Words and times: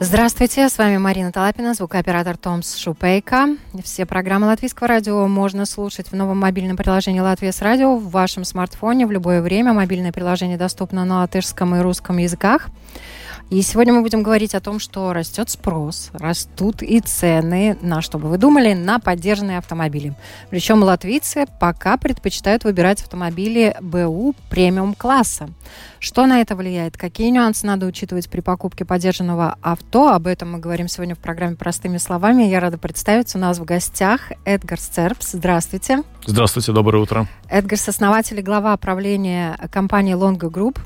Здравствуйте, 0.00 0.68
с 0.68 0.78
вами 0.78 0.96
Марина 0.96 1.32
Талапина, 1.32 1.74
звукооператор 1.74 2.36
Томс 2.36 2.76
Шупейка. 2.76 3.56
Все 3.82 4.06
программы 4.06 4.46
Латвийского 4.46 4.86
радио 4.86 5.26
можно 5.26 5.66
слушать 5.66 6.12
в 6.12 6.14
новом 6.14 6.38
мобильном 6.38 6.76
приложении 6.76 7.18
«Латвия 7.18 7.50
с 7.50 7.60
радио» 7.60 7.96
в 7.96 8.08
вашем 8.08 8.44
смартфоне 8.44 9.08
в 9.08 9.10
любое 9.10 9.42
время. 9.42 9.72
Мобильное 9.72 10.12
приложение 10.12 10.56
доступно 10.56 11.04
на 11.04 11.18
латышском 11.18 11.74
и 11.74 11.80
русском 11.80 12.18
языках. 12.18 12.68
И 13.50 13.62
сегодня 13.62 13.94
мы 13.94 14.02
будем 14.02 14.22
говорить 14.22 14.54
о 14.54 14.60
том, 14.60 14.78
что 14.78 15.14
растет 15.14 15.48
спрос, 15.48 16.10
растут 16.12 16.82
и 16.82 17.00
цены 17.00 17.78
на, 17.80 18.02
что 18.02 18.18
бы 18.18 18.28
вы 18.28 18.36
думали, 18.36 18.74
на 18.74 18.98
поддержанные 18.98 19.56
автомобили. 19.56 20.14
Причем 20.50 20.82
латвийцы 20.82 21.46
пока 21.58 21.96
предпочитают 21.96 22.64
выбирать 22.64 23.00
автомобили 23.00 23.74
БУ 23.80 24.34
премиум-класса. 24.50 25.48
Что 25.98 26.26
на 26.26 26.42
это 26.42 26.56
влияет? 26.56 26.98
Какие 26.98 27.30
нюансы 27.30 27.66
надо 27.66 27.86
учитывать 27.86 28.28
при 28.28 28.42
покупке 28.42 28.84
поддержанного 28.84 29.56
авто? 29.62 30.10
Об 30.10 30.26
этом 30.26 30.52
мы 30.52 30.58
говорим 30.58 30.86
сегодня 30.86 31.14
в 31.14 31.18
программе 31.18 31.56
«Простыми 31.56 31.96
словами». 31.96 32.42
Я 32.42 32.60
рада 32.60 32.76
представить. 32.76 33.34
У 33.34 33.38
нас 33.38 33.58
в 33.58 33.64
гостях 33.64 34.30
Эдгар 34.44 34.78
Стерпс. 34.78 35.32
Здравствуйте. 35.32 36.02
Здравствуйте, 36.26 36.72
доброе 36.72 37.02
утро. 37.02 37.26
Эдгар, 37.48 37.78
основатель 37.86 38.40
и 38.40 38.42
глава 38.42 38.76
правления 38.76 39.56
компании 39.72 40.14
Longo 40.14 40.50
Group 40.50 40.78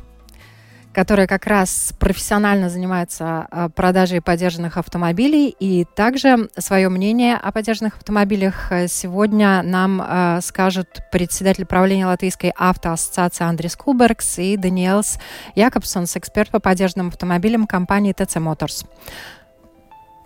которая 0.93 1.27
как 1.27 1.47
раз 1.47 1.95
профессионально 1.99 2.69
занимается 2.69 3.47
а, 3.51 3.69
продажей 3.69 4.21
поддержанных 4.21 4.77
автомобилей. 4.77 5.55
И 5.59 5.85
также 5.85 6.51
свое 6.59 6.89
мнение 6.89 7.37
о 7.37 7.51
поддержанных 7.51 7.97
автомобилях 7.97 8.71
э, 8.71 8.89
сегодня 8.89 9.63
нам 9.63 10.03
э, 10.03 10.41
скажут 10.43 10.89
председатель 11.11 11.65
правления 11.65 12.07
Латвийской 12.07 12.53
автоассоциации 12.57 13.45
Андрис 13.45 13.77
Кулбергс 13.77 14.39
и 14.39 14.57
Даниэлс 14.57 15.19
Якобсонс, 15.55 16.17
эксперт 16.17 16.51
по 16.51 16.61
поддержанным 16.61 17.09
автомобилям 17.09 17.67
компании 17.67 18.13
ТЦ 18.13 18.37
Моторс. 18.37 18.85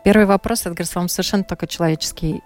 Первый 0.05 0.27
вопрос, 0.27 0.67
Эдгар, 0.67 0.87
вам 0.94 1.09
совершенно 1.09 1.44
только 1.44 1.67
человеческий. 1.67 2.42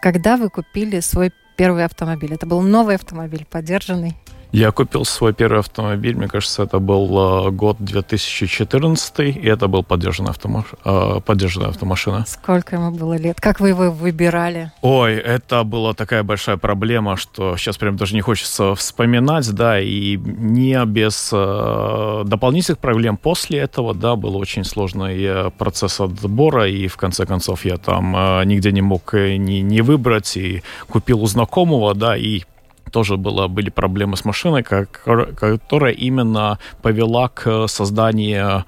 Когда 0.00 0.36
вы 0.36 0.48
купили 0.48 1.00
свой 1.00 1.32
первый 1.56 1.84
автомобиль? 1.84 2.34
Это 2.34 2.46
был 2.46 2.60
новый 2.62 2.94
автомобиль, 2.94 3.46
поддержанный? 3.50 4.16
Я 4.50 4.72
купил 4.72 5.04
свой 5.04 5.34
первый 5.34 5.58
автомобиль, 5.58 6.16
мне 6.16 6.26
кажется, 6.26 6.62
это 6.62 6.78
был 6.78 7.48
э, 7.48 7.50
год 7.50 7.76
2014, 7.80 9.20
и 9.20 9.46
это 9.46 9.68
был 9.68 9.82
поддержанный 9.82 10.30
автомаш... 10.30 10.64
Э, 10.86 11.20
поддержанная 11.24 11.68
автомашина. 11.68 12.24
Сколько 12.26 12.76
ему 12.76 12.90
было 12.90 13.18
лет? 13.18 13.40
Как 13.42 13.60
вы 13.60 13.70
его 13.70 13.90
выбирали? 13.90 14.72
Ой, 14.80 15.16
это 15.16 15.64
была 15.64 15.92
такая 15.92 16.22
большая 16.22 16.56
проблема, 16.56 17.16
что 17.18 17.58
сейчас 17.58 17.76
прям 17.76 17.96
даже 17.96 18.14
не 18.14 18.22
хочется 18.22 18.74
вспоминать, 18.74 19.52
да, 19.52 19.80
и 19.80 20.16
не 20.16 20.82
без 20.86 21.28
э, 21.30 22.22
дополнительных 22.24 22.78
проблем 22.78 23.18
после 23.18 23.58
этого, 23.58 23.94
да, 23.94 24.16
был 24.16 24.34
очень 24.36 24.64
сложный 24.64 25.50
процесс 25.58 26.00
отбора, 26.00 26.66
и 26.66 26.86
в 26.86 26.96
конце 26.96 27.26
концов 27.26 27.66
я 27.66 27.76
там 27.76 28.12
нигде 28.48 28.72
не 28.72 28.80
мог 28.80 29.12
ни, 29.12 29.60
ни 29.60 29.80
выбрать, 29.82 30.38
и 30.38 30.62
купил 30.88 31.22
у 31.22 31.26
знакомого, 31.26 31.94
да, 31.94 32.16
и 32.16 32.42
тоже 32.88 33.16
было, 33.16 33.48
были 33.48 33.70
проблемы 33.70 34.16
с 34.16 34.24
машиной, 34.24 34.62
как, 34.62 35.02
которая 35.36 35.92
именно 35.92 36.58
повела 36.82 37.28
к 37.28 37.68
созданию 37.68 38.64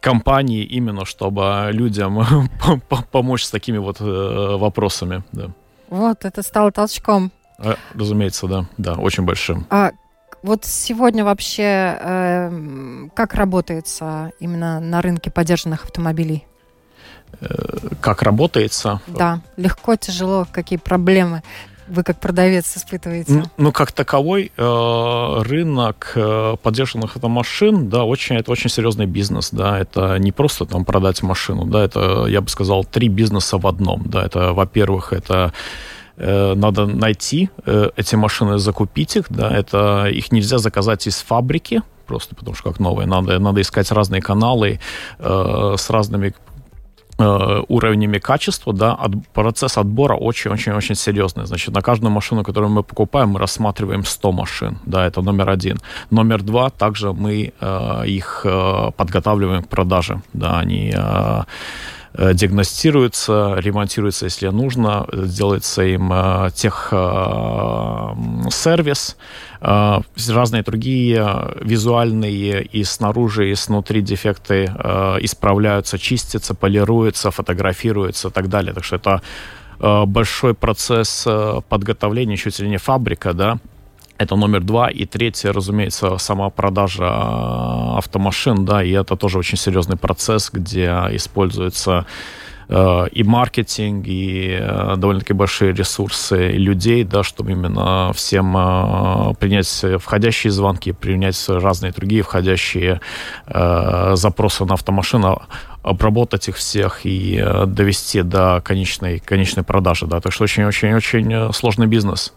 компании 0.00 0.64
именно, 0.64 1.04
чтобы 1.04 1.70
людям 1.72 2.48
помочь 3.12 3.44
с 3.44 3.50
такими 3.50 3.78
вот 3.78 4.00
э, 4.00 4.56
вопросами. 4.58 5.22
Да. 5.32 5.50
Вот, 5.88 6.24
это 6.24 6.42
стало 6.42 6.72
толчком. 6.72 7.30
А, 7.58 7.76
разумеется, 7.94 8.46
да, 8.46 8.66
да, 8.78 8.94
очень 8.94 9.24
большим. 9.24 9.66
А 9.70 9.92
вот 10.42 10.64
сегодня 10.64 11.24
вообще 11.24 11.96
э, 12.00 13.08
как 13.14 13.34
работается 13.34 14.32
именно 14.40 14.80
на 14.80 15.00
рынке 15.00 15.30
поддержанных 15.30 15.84
автомобилей? 15.84 16.46
Э, 17.40 17.46
как 18.00 18.22
работается? 18.22 19.00
Да, 19.06 19.40
легко, 19.56 19.94
тяжело, 19.96 20.46
какие 20.50 20.78
проблемы 20.78 21.42
вы 21.92 22.02
как 22.02 22.18
продавец 22.18 22.76
испытываете? 22.76 23.32
Ну, 23.32 23.42
ну 23.56 23.72
как 23.72 23.92
таковой 23.92 24.50
э, 24.56 25.42
рынок 25.42 26.12
э, 26.14 26.56
поддержанных 26.62 27.16
автомашин, 27.16 27.88
да, 27.88 28.04
очень, 28.04 28.36
это 28.36 28.50
очень 28.50 28.70
серьезный 28.70 29.06
бизнес, 29.06 29.50
да, 29.50 29.78
это 29.78 30.16
не 30.18 30.32
просто 30.32 30.64
там 30.64 30.84
продать 30.84 31.22
машину, 31.22 31.66
да, 31.66 31.84
это, 31.84 32.26
я 32.26 32.40
бы 32.40 32.48
сказал, 32.48 32.84
три 32.84 33.08
бизнеса 33.08 33.58
в 33.58 33.66
одном, 33.66 34.02
да, 34.06 34.24
это, 34.24 34.52
во-первых, 34.52 35.12
это 35.12 35.52
э, 36.16 36.54
надо 36.54 36.86
найти 36.86 37.50
э, 37.66 37.90
эти 37.96 38.16
машины, 38.16 38.58
закупить 38.58 39.16
их, 39.16 39.26
да, 39.28 39.50
это 39.54 40.06
их 40.06 40.32
нельзя 40.32 40.58
заказать 40.58 41.06
из 41.06 41.16
фабрики, 41.16 41.82
просто 42.06 42.34
потому 42.34 42.54
что 42.54 42.70
как 42.70 42.80
новые, 42.80 43.06
надо, 43.06 43.38
надо 43.38 43.60
искать 43.60 43.90
разные 43.92 44.22
каналы 44.22 44.80
э, 45.18 45.74
с 45.76 45.90
разными 45.90 46.34
уровнями 47.18 48.18
качества, 48.18 48.72
да, 48.72 48.94
от, 48.94 49.12
процесс 49.32 49.78
отбора 49.78 50.14
очень-очень-очень 50.14 50.94
серьезный. 50.94 51.46
Значит, 51.46 51.74
на 51.74 51.82
каждую 51.82 52.10
машину, 52.10 52.42
которую 52.42 52.70
мы 52.70 52.82
покупаем, 52.82 53.30
мы 53.30 53.38
рассматриваем 53.38 54.04
100 54.04 54.32
машин, 54.32 54.78
да, 54.86 55.06
это 55.06 55.22
номер 55.22 55.50
один. 55.50 55.78
Номер 56.10 56.42
два, 56.42 56.70
также 56.70 57.12
мы 57.12 57.52
э, 57.60 58.06
их 58.06 58.42
э, 58.44 58.90
подготавливаем 58.96 59.62
к 59.62 59.68
продаже, 59.68 60.22
да, 60.32 60.58
они 60.58 60.92
э, 60.96 61.42
э 62.14 62.34
диагностируются, 62.34 63.54
ремонтируются, 63.58 64.26
если 64.26 64.48
нужно, 64.48 65.06
делается 65.12 65.82
им 65.82 66.12
э, 66.12 66.50
тех 66.54 66.88
э, 66.92 68.14
сервис, 68.50 69.16
Э, 69.64 70.00
разные 70.28 70.62
другие 70.64 71.54
визуальные 71.60 72.64
и 72.64 72.82
снаружи, 72.84 73.50
и 73.50 73.54
снутри 73.54 74.02
дефекты 74.02 74.64
э, 74.66 75.18
исправляются, 75.20 75.98
чистятся, 75.98 76.54
полируются, 76.54 77.30
фотографируются 77.30 78.28
и 78.28 78.30
так 78.32 78.48
далее. 78.48 78.74
Так 78.74 78.84
что 78.84 78.96
это 78.96 79.22
э, 79.78 80.04
большой 80.06 80.54
процесс 80.54 81.28
подготовления, 81.68 82.36
чуть 82.36 82.58
ли 82.58 82.68
не 82.68 82.78
фабрика, 82.78 83.32
да, 83.32 83.58
это 84.22 84.36
номер 84.36 84.60
два. 84.62 84.88
И 84.88 85.04
третье, 85.04 85.52
разумеется, 85.52 86.18
сама 86.18 86.50
продажа 86.50 87.08
автомашин, 87.98 88.64
да, 88.64 88.82
и 88.82 88.90
это 88.90 89.16
тоже 89.16 89.38
очень 89.38 89.58
серьезный 89.58 89.96
процесс, 89.96 90.50
где 90.52 90.86
используется 91.10 92.06
Э, 92.74 93.06
и 93.12 93.22
маркетинг, 93.22 94.06
и 94.06 94.56
э, 94.58 94.94
довольно-таки 94.96 95.34
большие 95.34 95.74
ресурсы 95.74 96.48
людей, 96.52 97.04
да, 97.04 97.22
чтобы 97.22 97.52
именно 97.52 98.12
всем 98.14 98.56
э, 98.56 99.34
принять 99.38 99.84
входящие 100.00 100.50
звонки, 100.50 100.92
принять 100.92 101.44
разные 101.48 101.92
другие 101.92 102.22
входящие 102.22 103.00
запросы 103.46 104.64
на 104.64 104.74
автомашину, 104.74 105.42
обработать 105.82 106.48
их 106.48 106.56
всех 106.56 107.00
и 107.04 107.44
довести 107.66 108.22
до 108.22 108.62
конечной, 108.64 109.18
конечной 109.18 109.64
продажи. 109.64 110.06
Да. 110.06 110.20
Так 110.20 110.32
что 110.32 110.44
очень-очень-очень 110.44 111.52
сложный 111.52 111.86
бизнес. 111.86 112.32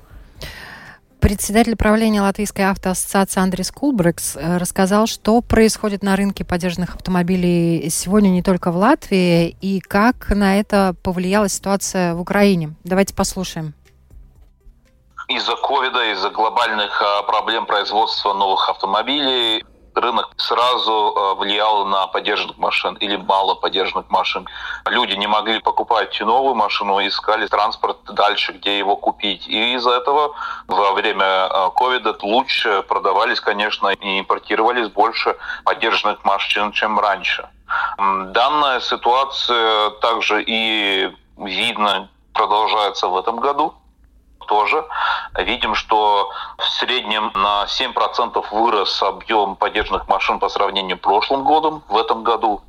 Председатель 1.20 1.76
правления 1.76 2.22
Латвийской 2.22 2.64
автоассоциации 2.64 3.42
Андрей 3.42 3.66
Кулбрекс 3.74 4.36
э, 4.36 4.58
рассказал, 4.58 5.08
что 5.08 5.42
происходит 5.42 6.04
на 6.04 6.16
рынке 6.16 6.46
поддержанных 6.46 6.96
автомобилей 6.96 7.90
сегодня 7.90 8.30
не 8.30 8.44
только 8.44 8.72
в 8.72 8.78
Латвии 8.78 9.58
и 9.62 9.80
как 9.80 10.30
на 10.30 10.60
это 10.60 10.96
повлияла 11.04 11.50
ситуация 11.50 12.14
в 12.14 12.22
Украине. 12.22 12.76
Давайте 12.84 13.16
послушаем. 13.16 13.74
Из-за 15.28 15.56
ковида, 15.56 16.14
из-за 16.14 16.30
глобальных 16.30 17.02
а, 17.02 17.24
проблем 17.24 17.66
производства 17.66 18.34
новых 18.34 18.70
автомобилей 18.70 19.66
рынок 19.98 20.30
сразу 20.38 20.92
э, 20.92 21.34
влиял 21.40 21.86
на 21.86 22.08
поддержанных 22.08 22.58
машин 22.58 22.96
или 22.96 23.16
мало 23.16 23.56
поддержанных 23.56 24.10
машин. 24.10 24.48
Люди 24.86 25.14
не 25.16 25.28
могли 25.28 25.60
покупать 25.60 26.20
новую 26.22 26.56
машину, 26.56 27.00
искали 27.06 27.48
транспорт 27.48 27.98
дальше, 28.06 28.54
где 28.54 28.78
его 28.78 28.96
купить. 28.96 29.48
И 29.48 29.74
из-за 29.76 29.92
этого 29.92 30.36
во 30.68 30.92
время 30.94 31.26
э, 31.26 31.70
ковида 31.76 32.16
лучше 32.22 32.84
продавались, 32.84 33.40
конечно, 33.40 33.90
и 33.90 34.20
импортировались 34.20 34.90
больше 34.90 35.36
поддержанных 35.64 36.24
машин, 36.24 36.72
чем 36.72 37.00
раньше. 37.00 37.50
Данная 37.98 38.80
ситуация 38.80 39.90
также 40.02 40.44
и 40.44 41.12
видно 41.38 42.10
продолжается 42.34 43.08
в 43.08 43.18
этом 43.18 43.38
году 43.38 43.74
тоже. 44.46 44.86
Видим, 45.38 45.76
что 45.76 46.30
в 46.58 46.64
среднем 46.64 47.32
на 47.36 47.66
7% 47.66 48.46
вырос 48.52 49.02
объем 49.04 49.56
поддержанных 49.56 50.08
машин 50.08 50.40
по 50.40 50.50
сравнению 50.50 50.98
с 50.98 51.02
прошлым 51.02 51.44
годом, 51.44 51.84
в 51.88 51.98
этом 51.98 52.24
году. 52.24 52.62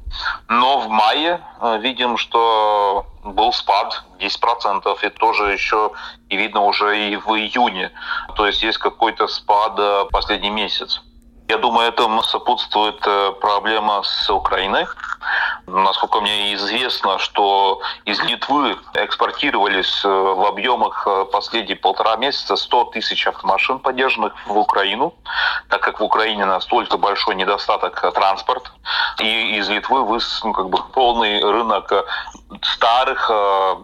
Но 0.49 0.79
в 0.79 0.89
мае 0.89 1.41
э, 1.61 1.79
видим, 1.79 2.17
что 2.17 3.07
был 3.25 3.53
спад 3.53 4.05
10%, 4.21 4.97
и 5.03 5.09
тоже 5.11 5.53
еще 5.53 5.93
и 6.29 6.37
видно 6.37 6.63
уже 6.63 7.11
и 7.11 7.17
в 7.17 7.29
июне. 7.35 7.93
То 8.37 8.47
есть 8.47 8.63
есть 8.63 8.79
какой-то 8.79 9.27
спад 9.27 9.75
э, 9.79 10.05
последний 10.11 10.51
месяц. 10.51 11.03
Я 11.49 11.59
думаю, 11.59 11.89
этому 11.89 12.23
сопутствует 12.23 13.01
э, 13.07 13.33
проблема 13.41 14.03
с 14.03 14.31
Украиной. 14.31 14.87
Насколько 15.67 16.21
мне 16.21 16.55
известно, 16.55 17.19
что 17.19 17.81
из 18.05 18.21
Литвы 18.23 18.79
экспортировались 18.95 20.05
э, 20.05 20.09
в 20.09 20.47
объемах 20.47 21.05
э, 21.09 21.25
последние 21.33 21.77
полтора 21.77 22.15
месяца 22.17 22.55
100 22.55 22.85
тысяч 22.85 23.27
автомашин, 23.27 23.81
поддержанных 23.81 24.33
в 24.47 24.57
Украину, 24.57 25.15
так 25.69 25.81
как 25.81 25.99
в 25.99 26.05
Украине 26.05 26.45
настолько 26.45 26.99
большой 26.99 27.35
недостаток 27.35 28.01
транспорта. 28.15 28.71
И 29.19 29.57
из 29.59 29.69
Литвы 29.69 30.05
выс, 30.05 30.41
ну, 30.45 30.53
как 30.53 30.69
бы 30.69 30.79
полный 30.93 31.43
рынок 31.43 31.93
старых 32.63 33.31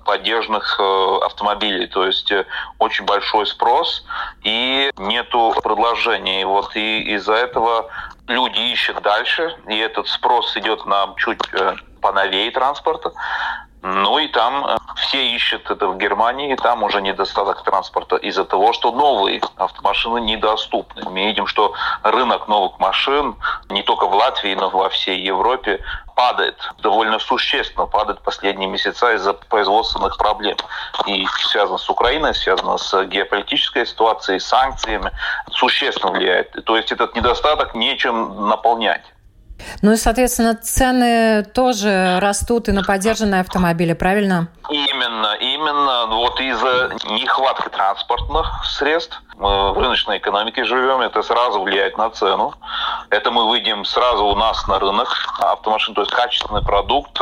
поддержанных 0.04 0.78
автомобилей. 1.24 1.88
То 1.88 2.06
есть 2.06 2.32
очень 2.78 3.04
большой 3.04 3.46
спрос 3.46 4.04
и 4.44 4.92
нету 4.98 5.54
предложений. 5.62 6.44
Вот 6.44 6.76
и 6.76 7.00
из-за 7.14 7.34
этого 7.34 7.90
люди 8.28 8.58
ищут 8.72 9.02
дальше, 9.02 9.56
и 9.68 9.76
этот 9.78 10.08
спрос 10.08 10.56
идет 10.56 10.84
на 10.86 11.14
чуть 11.16 11.40
э, 11.52 11.76
поновее 12.00 12.50
транспорта. 12.50 13.12
Ну 13.84 14.18
и 14.18 14.28
там 14.28 14.64
э, 14.64 14.76
все 14.94 15.34
ищут 15.34 15.68
это 15.68 15.88
в 15.88 15.98
Германии, 15.98 16.52
и 16.52 16.56
там 16.56 16.84
уже 16.84 17.02
недостаток 17.02 17.64
транспорта 17.64 18.14
из-за 18.14 18.44
того, 18.44 18.72
что 18.72 18.92
новые 18.92 19.40
автомашины 19.56 20.20
недоступны. 20.20 21.02
Мы 21.10 21.26
видим, 21.26 21.48
что 21.48 21.74
рынок 22.04 22.46
новых 22.46 22.78
машин 22.78 23.34
не 23.70 23.82
только 23.82 24.06
в 24.06 24.14
Латвии, 24.14 24.54
но 24.54 24.68
и 24.68 24.72
во 24.72 24.88
всей 24.88 25.20
Европе 25.20 25.80
падает, 26.14 26.56
довольно 26.78 27.18
существенно 27.18 27.86
падает 27.86 28.20
последние 28.20 28.68
месяца 28.68 29.14
из-за 29.14 29.32
производственных 29.32 30.16
проблем. 30.16 30.58
И 31.06 31.26
связано 31.50 31.78
с 31.78 31.90
Украиной, 31.90 32.36
связано 32.36 32.78
с 32.78 33.04
геополитической 33.06 33.84
ситуацией, 33.84 34.38
санкциями, 34.38 35.10
существенно 35.50 36.12
влияет. 36.12 36.52
То 36.66 36.76
есть 36.76 36.92
этот 36.92 37.16
недостаток 37.16 37.74
нечем 37.74 38.46
наполнять. 38.46 39.02
Ну 39.82 39.92
и, 39.92 39.96
соответственно, 39.96 40.54
цены 40.54 41.44
тоже 41.44 42.18
растут 42.20 42.68
и 42.68 42.72
на 42.72 42.82
поддержанные 42.82 43.40
автомобили, 43.40 43.92
правильно? 43.92 44.48
Именно, 44.70 45.34
именно. 45.62 46.06
Вот 46.06 46.40
из-за 46.40 46.90
нехватки 47.04 47.68
транспортных 47.68 48.46
средств 48.64 49.20
мы 49.36 49.72
в 49.72 49.78
рыночной 49.78 50.18
экономике 50.18 50.64
живем, 50.64 51.00
это 51.00 51.22
сразу 51.22 51.62
влияет 51.62 51.96
на 51.96 52.10
цену. 52.10 52.54
Это 53.10 53.30
мы 53.30 53.48
выйдем 53.48 53.84
сразу 53.84 54.24
у 54.24 54.34
нас 54.34 54.66
на 54.68 54.78
рынок 54.78 55.08
автомашин, 55.38 55.94
то 55.94 56.02
есть 56.02 56.12
качественный 56.12 56.62
продукт 56.62 57.18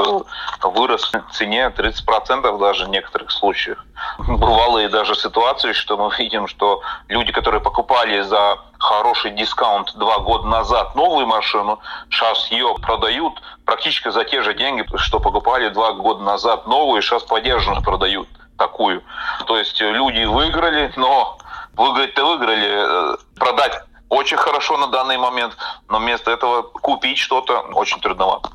вырос 0.63 1.13
в 1.13 1.33
цене 1.33 1.73
30% 1.77 2.59
даже 2.59 2.87
в 2.87 2.89
некоторых 2.89 3.31
случаях. 3.31 3.85
Бывало 4.19 4.79
и 4.79 4.89
даже 4.89 5.15
ситуации, 5.15 5.73
что 5.73 5.97
мы 5.97 6.15
видим, 6.17 6.47
что 6.47 6.83
люди, 7.09 7.33
которые 7.33 7.61
покупали 7.61 8.21
за 8.23 8.59
хороший 8.79 9.31
дискаунт 9.33 9.95
два 9.95 10.19
года 10.19 10.47
назад 10.47 10.95
новую 10.95 11.27
машину, 11.27 11.79
сейчас 12.11 12.51
ее 12.51 12.75
продают 12.81 13.41
практически 13.65 14.11
за 14.11 14.25
те 14.25 14.43
же 14.43 14.55
деньги, 14.55 14.85
что 14.97 15.21
покупали 15.21 15.69
два 15.69 15.93
года 15.93 16.23
назад 16.23 16.67
новую, 16.67 17.03
сейчас 17.03 17.23
поддержанную 17.23 17.83
продают 17.83 18.29
такую. 18.61 19.03
То 19.47 19.57
есть 19.59 19.81
люди 19.81 20.25
выиграли, 20.25 20.93
но 20.97 21.39
выиграть-то 21.77 22.25
выиграли, 22.25 23.15
э, 23.15 23.17
продать 23.39 23.83
очень 24.11 24.37
хорошо 24.37 24.77
на 24.77 24.89
данный 24.89 25.17
момент, 25.17 25.57
но 25.89 25.99
вместо 25.99 26.31
этого 26.31 26.63
купить 26.63 27.19
что-то 27.19 27.61
очень 27.75 28.01
трудновато. 28.01 28.51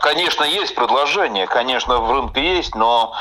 Конечно, 0.00 0.44
есть 0.44 0.74
предложение, 0.74 1.46
конечно, 1.46 1.98
в 1.98 2.10
рынке 2.10 2.56
есть, 2.56 2.74
но 2.74 3.12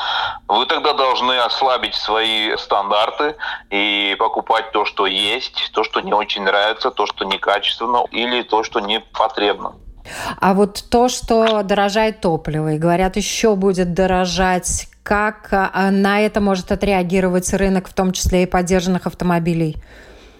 вы 0.47 0.65
тогда 0.65 0.93
должны 0.93 1.37
ослабить 1.39 1.95
свои 1.95 2.55
стандарты 2.57 3.35
и 3.69 4.15
покупать 4.19 4.71
то, 4.71 4.85
что 4.85 5.05
есть, 5.07 5.71
то, 5.73 5.83
что 5.83 6.01
не 6.01 6.13
очень 6.13 6.43
нравится, 6.43 6.91
то, 6.91 7.05
что 7.05 7.25
некачественно 7.25 8.03
или 8.11 8.43
то, 8.43 8.63
что 8.63 8.79
не 8.79 8.99
потребно. 8.99 9.73
А 10.39 10.53
вот 10.53 10.83
то, 10.91 11.09
что 11.09 11.63
дорожает 11.63 12.21
топливо, 12.21 12.73
и 12.73 12.77
говорят, 12.77 13.15
еще 13.15 13.55
будет 13.55 13.93
дорожать, 13.93 14.87
как 15.05 15.49
а, 15.51 15.91
на 15.91 16.21
это 16.21 16.41
может 16.41 16.71
отреагировать 16.71 17.53
рынок, 17.53 17.87
в 17.87 17.93
том 17.93 18.11
числе 18.11 18.43
и 18.43 18.45
поддержанных 18.47 19.05
автомобилей? 19.05 19.77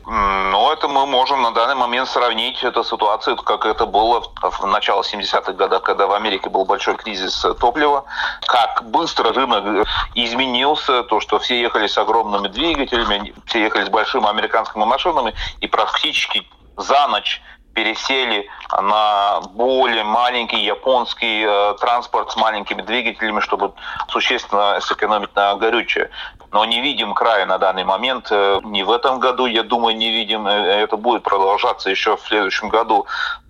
Ну, 0.08 0.72
это 0.72 0.88
мы 0.88 1.06
можем 1.06 1.42
на 1.44 1.52
данный 1.52 1.76
момент 1.76 2.10
сравнить 2.10 2.64
эту 2.64 2.84
ситуацию, 2.84 3.36
как 3.38 3.66
это 3.66 3.86
было 3.86 4.24
в 4.42 4.66
начале 4.66 5.02
70-х 5.02 5.54
годов, 5.54 5.84
когда 5.84 6.08
в 6.08 6.14
Америке 6.14 6.50
был 6.50 6.66
большой 6.66 6.96
кризис 6.96 7.46
топлива. 7.60 8.06
Как 8.48 8.84
быстро 8.86 9.34
рынок 9.34 9.88
изменился, 10.16 11.04
то, 11.04 11.20
что 11.20 11.38
все 11.40 11.62
ехали 11.62 11.88
с 11.88 11.98
огромными 11.98 12.48
двигателями, 12.48 13.34
все 13.46 13.64
ехали 13.64 13.86
с 13.86 13.90
большими 13.90 14.28
американскими 14.28 14.84
машинами, 14.84 15.34
и 15.60 15.68
практически 15.68 16.48
за 16.78 17.08
ночь 17.08 17.42
пересели 17.76 18.50
на 18.82 19.42
более 19.54 20.04
маленький 20.04 20.64
японский 20.64 21.46
э, 21.46 21.76
транспорт 21.80 22.32
с 22.32 22.38
маленькими 22.38 22.82
двигателями, 22.82 23.42
чтобы 23.42 23.74
существенно 24.08 24.80
сэкономить 24.80 25.36
на 25.36 25.56
горючее. 25.56 26.10
Но 26.52 26.64
не 26.66 26.82
видим 26.82 27.14
края 27.14 27.46
на 27.46 27.58
данный 27.58 27.84
момент. 27.84 28.30
Э, 28.32 28.62
не 28.64 28.84
в 28.84 28.92
этом 28.92 29.20
году, 29.20 29.46
я 29.46 29.62
думаю, 29.62 29.96
не 29.96 30.10
видим. 30.10 30.48
Э, 30.48 30.54
это 30.54 30.96
будет 30.96 31.24
продолжаться 31.24 31.90
еще 31.90 32.16
в 32.16 32.22
следующем 32.22 32.70
году. 32.70 33.06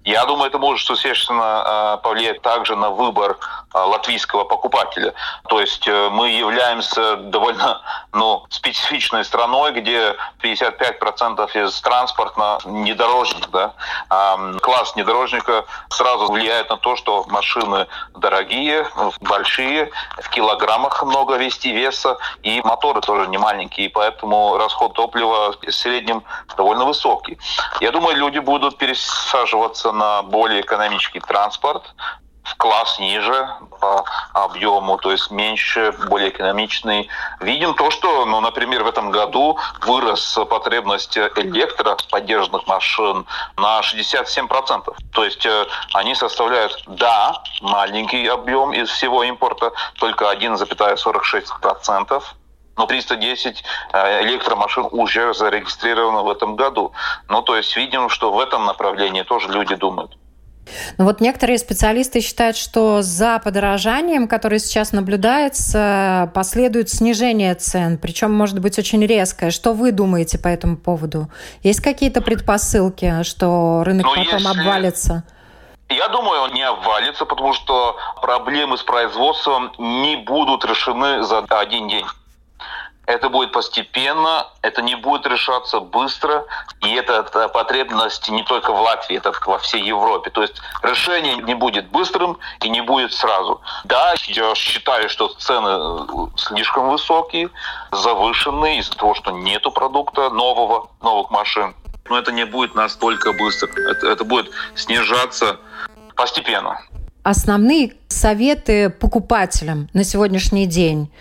Я 0.06 0.26
думаю, 0.26 0.50
это 0.50 0.60
может 0.60 0.86
существенно 0.86 2.00
повлиять 2.04 2.42
также 2.42 2.76
на 2.76 2.92
выбор 2.92 3.38
латвийского 3.74 4.46
покупателя. 4.46 5.14
То 5.50 5.60
есть 5.60 5.88
мы 5.88 6.30
являемся 6.30 7.18
довольно 7.18 7.82
ну, 8.14 8.46
специфичной 8.50 9.26
страной, 9.26 9.72
где 9.72 10.16
55% 10.42 11.66
из 11.66 11.82
транспорта 11.82 12.60
внедорожник. 12.64 13.50
Да? 13.50 13.74
А 14.10 14.38
класс 14.62 14.94
внедорожника 14.96 15.66
сразу 15.90 16.32
влияет 16.32 16.70
на 16.70 16.78
то, 16.78 16.96
что 16.96 17.26
машины 17.28 17.88
дорогие, 18.16 18.88
большие, 19.22 19.92
в 20.22 20.30
килограммах 20.30 21.04
много 21.04 21.36
вести 21.36 21.72
веса, 21.72 22.18
и 22.44 22.62
моторы 22.62 23.02
тоже 23.02 23.28
не 23.28 23.38
маленькие, 23.38 23.90
поэтому 23.90 24.58
расход 24.58 24.94
топлива 24.94 25.54
в 25.62 25.72
среднем 25.72 26.24
довольно 26.58 26.86
высокий. 26.86 27.38
Я 27.80 27.92
думаю, 27.92 28.16
люди 28.16 28.40
будут 28.40 28.78
пересаживаться 28.78 29.92
на 29.98 30.22
более 30.24 30.62
экономический 30.62 31.20
транспорт, 31.20 31.84
в 32.46 32.56
класс 32.58 33.00
ниже 33.00 33.50
по 33.82 34.06
объему, 34.34 34.98
то 34.98 35.12
есть 35.12 35.32
меньше, 35.32 35.94
более 36.08 36.30
экономичный. 36.30 37.10
Видим 37.40 37.74
то, 37.74 37.90
что, 37.90 38.26
ну, 38.26 38.40
например, 38.40 38.84
в 38.84 38.88
этом 38.88 39.10
году 39.10 39.58
вырос 39.82 40.38
потребность 40.50 41.18
электроподдержанных 41.18 42.68
машин 42.68 43.26
на 43.58 43.80
67%. 43.80 44.96
То 45.12 45.26
есть 45.26 45.46
э, 45.46 45.66
они 45.94 46.14
составляют, 46.14 46.84
да, 46.86 47.42
маленький 47.62 48.28
объем 48.28 48.74
из 48.74 48.90
всего 48.90 49.24
импорта, 49.24 49.72
только 50.00 50.32
1,46%. 50.32 52.24
Но 52.78 52.86
310 52.86 53.64
э, 53.94 54.24
электромашин 54.24 54.88
уже 54.92 55.34
зарегистрировано 55.34 56.24
в 56.24 56.30
этом 56.30 56.56
году. 56.56 56.92
Ну, 57.30 57.42
то 57.42 57.56
есть 57.56 57.76
видим, 57.78 58.10
что 58.10 58.32
в 58.32 58.40
этом 58.40 58.66
направлении 58.66 59.24
тоже 59.24 59.50
люди 59.50 59.76
думают. 59.76 60.18
Ну 60.98 61.06
вот 61.06 61.22
некоторые 61.22 61.58
специалисты 61.58 62.22
считают, 62.22 62.58
что 62.58 63.02
за 63.02 63.40
подорожанием, 63.40 64.28
которое 64.28 64.60
сейчас 64.60 64.92
наблюдается, 64.92 66.32
последует 66.34 66.90
снижение 66.90 67.56
цен, 67.56 67.98
причем 67.98 68.34
может 68.34 68.60
быть 68.60 68.80
очень 68.80 69.06
резкое. 69.06 69.52
Что 69.52 69.74
вы 69.74 69.92
думаете 69.92 70.38
по 70.40 70.48
этому 70.48 70.78
поводу? 70.78 71.30
Есть 71.62 71.82
какие-то 71.82 72.22
предпосылки, 72.22 73.24
что 73.24 73.84
рынок 73.86 74.06
Но 74.06 74.16
ну, 74.16 74.24
потом 74.24 74.40
если... 74.40 74.60
обвалится? 74.60 75.24
Я 75.90 76.08
думаю, 76.10 76.42
он 76.42 76.54
не 76.54 76.64
обвалится, 76.64 77.26
потому 77.26 77.54
что 77.54 77.96
проблемы 78.20 78.78
с 78.78 78.84
производством 78.84 79.72
не 79.78 80.16
будут 80.16 80.66
решены 80.66 81.24
за 81.24 81.40
один 81.48 81.88
день. 81.88 82.06
Это 83.06 83.30
будет 83.30 83.52
постепенно, 83.52 84.48
это 84.62 84.82
не 84.82 84.96
будет 84.96 85.28
решаться 85.28 85.80
быстро, 85.80 86.46
и 86.82 86.94
это, 86.94 87.24
потребность 87.50 88.30
не 88.30 88.44
только 88.44 88.74
в 88.74 88.82
Латвии, 88.82 89.18
это 89.18 89.34
во 89.46 89.60
всей 89.60 89.84
Европе. 89.84 90.30
То 90.32 90.42
есть 90.42 90.56
решение 90.82 91.38
не 91.38 91.54
будет 91.54 91.90
быстрым 91.90 92.38
и 92.64 92.70
не 92.70 92.82
будет 92.82 93.14
сразу. 93.14 93.62
Да, 93.84 94.16
я 94.28 94.56
считаю, 94.56 95.10
что 95.10 95.28
цены 95.28 95.68
э, 95.70 96.28
слишком 96.36 96.90
высокие, 96.90 97.50
завышенные 97.92 98.80
из-за 98.80 98.96
того, 98.96 99.14
что 99.14 99.32
нету 99.32 99.72
продукта 99.72 100.30
нового, 100.30 100.90
новых 101.02 101.30
машин. 101.30 101.76
Но 102.10 102.18
это 102.18 102.32
не 102.32 102.46
будет 102.46 102.76
настолько 102.76 103.34
быстро. 103.34 103.70
Это, 103.92 104.08
это 104.08 104.24
будет 104.24 104.52
снижаться 104.76 105.58
постепенно. 106.16 106.80
Основные 107.24 107.94
советы 108.08 108.92
покупателям 108.92 109.90
на 109.94 110.04
сегодняшний 110.04 110.68
день 110.68 111.12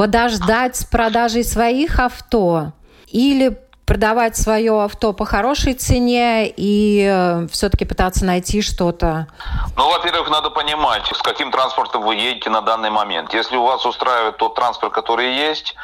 подождать 0.00 0.76
с 0.76 0.84
продажей 0.86 1.44
своих 1.44 1.98
авто 1.98 2.72
или 3.06 3.58
продавать 3.84 4.34
свое 4.34 4.84
авто 4.84 5.12
по 5.12 5.26
хорошей 5.26 5.74
цене 5.74 6.48
и 6.48 7.06
э, 7.06 7.46
все-таки 7.52 7.84
пытаться 7.84 8.24
найти 8.24 8.62
что-то? 8.62 9.26
Ну, 9.76 9.90
во-первых, 9.90 10.30
надо 10.30 10.48
понимать, 10.48 11.04
с 11.04 11.20
каким 11.20 11.50
транспортом 11.50 12.00
вы 12.00 12.14
едете 12.14 12.48
на 12.48 12.62
данный 12.62 12.88
момент. 12.88 13.34
Если 13.34 13.58
у 13.58 13.64
вас 13.64 13.84
устраивает 13.84 14.38
тот 14.38 14.54
транспорт, 14.54 14.94
который 14.94 15.34
есть, 15.34 15.74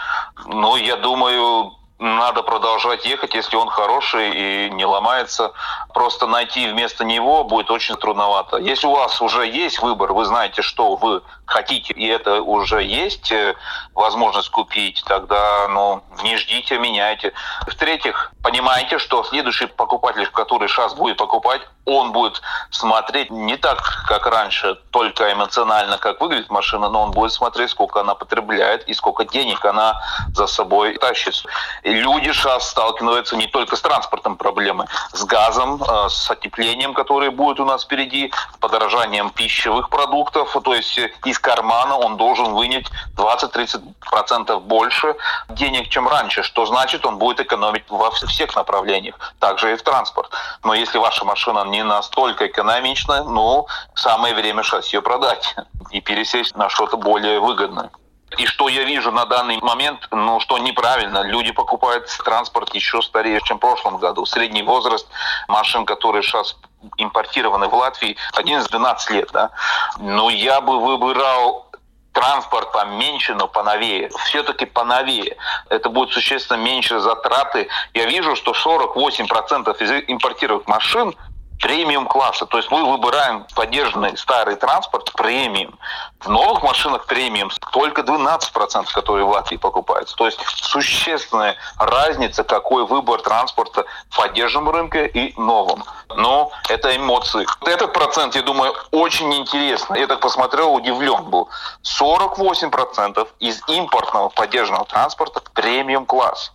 ну, 0.46 0.76
я 0.76 0.96
думаю, 0.96 1.75
надо 1.98 2.42
продолжать 2.42 3.06
ехать, 3.06 3.34
если 3.34 3.56
он 3.56 3.68
хороший 3.68 4.66
и 4.66 4.70
не 4.70 4.84
ломается. 4.84 5.52
Просто 5.94 6.26
найти 6.26 6.68
вместо 6.68 7.04
него 7.04 7.44
будет 7.44 7.70
очень 7.70 7.96
трудновато. 7.96 8.58
Если 8.58 8.86
у 8.86 8.92
вас 8.92 9.20
уже 9.22 9.46
есть 9.46 9.80
выбор, 9.80 10.12
вы 10.12 10.24
знаете, 10.26 10.62
что 10.62 10.96
вы 10.96 11.22
хотите, 11.46 11.94
и 11.94 12.06
это 12.06 12.42
уже 12.42 12.82
есть 12.82 13.30
э, 13.32 13.54
возможность 13.94 14.50
купить, 14.50 15.02
тогда 15.06 15.68
ну, 15.68 16.02
не 16.22 16.36
ждите, 16.36 16.78
меняйте. 16.78 17.32
В-третьих, 17.66 18.32
понимаете, 18.42 18.98
что 18.98 19.22
следующий 19.24 19.66
покупатель, 19.66 20.26
который 20.26 20.68
сейчас 20.68 20.94
будет 20.94 21.16
покупать, 21.16 21.62
он 21.86 22.10
будет 22.10 22.42
смотреть 22.70 23.30
не 23.30 23.56
так, 23.56 23.80
как 24.08 24.26
раньше, 24.26 24.74
только 24.90 25.32
эмоционально, 25.32 25.98
как 25.98 26.20
выглядит 26.20 26.50
машина, 26.50 26.88
но 26.88 27.02
он 27.02 27.12
будет 27.12 27.32
смотреть, 27.32 27.70
сколько 27.70 28.00
она 28.00 28.14
потребляет 28.16 28.86
и 28.88 28.92
сколько 28.92 29.24
денег 29.24 29.64
она 29.64 30.02
за 30.34 30.48
собой 30.48 30.98
тащит. 30.98 31.44
Люди 31.86 32.32
сейчас 32.32 32.68
сталкиваются 32.68 33.36
не 33.36 33.46
только 33.46 33.76
с 33.76 33.80
транспортом 33.80 34.36
проблемы, 34.36 34.86
с 35.12 35.22
газом, 35.24 35.80
э, 35.80 36.08
с 36.08 36.28
отеплением, 36.28 36.94
которое 36.94 37.30
будет 37.30 37.60
у 37.60 37.64
нас 37.64 37.84
впереди, 37.84 38.32
с 38.54 38.56
подорожанием 38.56 39.30
пищевых 39.30 39.88
продуктов, 39.88 40.56
то 40.64 40.74
есть 40.74 40.98
из 41.24 41.38
кармана 41.38 41.96
он 41.96 42.16
должен 42.16 42.54
вынять 42.54 42.86
20-30% 43.16 44.58
больше 44.58 45.14
денег, 45.48 45.88
чем 45.88 46.08
раньше, 46.08 46.42
что 46.42 46.66
значит, 46.66 47.06
он 47.06 47.18
будет 47.18 47.38
экономить 47.38 47.84
во 47.88 48.10
всех 48.10 48.56
направлениях, 48.56 49.14
также 49.38 49.72
и 49.72 49.76
в 49.76 49.82
транспорт. 49.82 50.32
Но 50.64 50.74
если 50.74 50.98
ваша 50.98 51.24
машина 51.24 51.64
не 51.66 51.84
настолько 51.84 52.48
экономична, 52.48 53.22
ну, 53.22 53.68
самое 53.94 54.34
время 54.34 54.64
сейчас 54.64 54.92
ее 54.92 55.02
продать 55.02 55.54
и 55.92 56.00
пересесть 56.00 56.56
на 56.56 56.68
что-то 56.68 56.96
более 56.96 57.38
выгодное. 57.38 57.90
И 58.38 58.46
что 58.46 58.68
я 58.68 58.82
вижу 58.82 59.12
на 59.12 59.24
данный 59.24 59.58
момент, 59.60 60.08
ну, 60.10 60.40
что 60.40 60.58
неправильно. 60.58 61.22
Люди 61.22 61.52
покупают 61.52 62.08
транспорт 62.24 62.74
еще 62.74 63.00
старее, 63.00 63.40
чем 63.44 63.58
в 63.58 63.60
прошлом 63.60 63.98
году. 63.98 64.26
Средний 64.26 64.62
возраст 64.62 65.06
машин, 65.48 65.86
которые 65.86 66.22
сейчас 66.22 66.56
импортированы 66.98 67.68
в 67.68 67.74
Латвии, 67.74 68.16
11-12 68.34 69.12
лет, 69.12 69.30
да. 69.32 69.50
Но 69.98 70.28
я 70.28 70.60
бы 70.60 70.80
выбирал 70.80 71.70
транспорт 72.12 72.72
поменьше, 72.72 73.34
но 73.34 73.46
поновее. 73.46 74.10
Все-таки 74.24 74.64
поновее. 74.64 75.36
Это 75.68 75.88
будет 75.88 76.10
существенно 76.10 76.56
меньше 76.56 76.98
затраты. 76.98 77.68
Я 77.94 78.06
вижу, 78.06 78.34
что 78.36 78.52
48% 78.52 79.82
из 79.82 80.04
импортированных 80.08 80.66
машин 80.66 81.14
премиум 81.60 82.06
класса. 82.06 82.46
То 82.46 82.58
есть 82.58 82.70
мы 82.70 82.84
выбираем 82.84 83.46
поддержанный 83.54 84.16
старый 84.16 84.56
транспорт 84.56 85.12
премиум. 85.12 85.78
В 86.20 86.28
новых 86.28 86.62
машинах 86.62 87.06
премиум 87.06 87.50
только 87.72 88.02
12%, 88.02 88.86
которые 88.92 89.24
в 89.24 89.30
Латвии 89.30 89.56
покупаются. 89.56 90.16
То 90.16 90.26
есть 90.26 90.40
существенная 90.44 91.56
разница, 91.78 92.44
какой 92.44 92.86
выбор 92.86 93.20
транспорта 93.20 93.84
в 94.10 94.16
поддержанном 94.16 94.70
рынке 94.70 95.06
и 95.06 95.38
новом. 95.40 95.84
Но 96.08 96.50
это 96.68 96.96
эмоции. 96.96 97.46
Этот 97.66 97.92
процент, 97.92 98.34
я 98.34 98.42
думаю, 98.42 98.74
очень 98.90 99.32
интересно. 99.34 99.94
Я 99.94 100.06
так 100.06 100.20
посмотрел, 100.20 100.74
удивлен 100.74 101.24
был. 101.24 101.48
48% 101.82 103.28
из 103.40 103.62
импортного 103.68 104.28
поддержанного 104.28 104.84
транспорта 104.84 105.42
премиум 105.54 106.06
класс. 106.06 106.52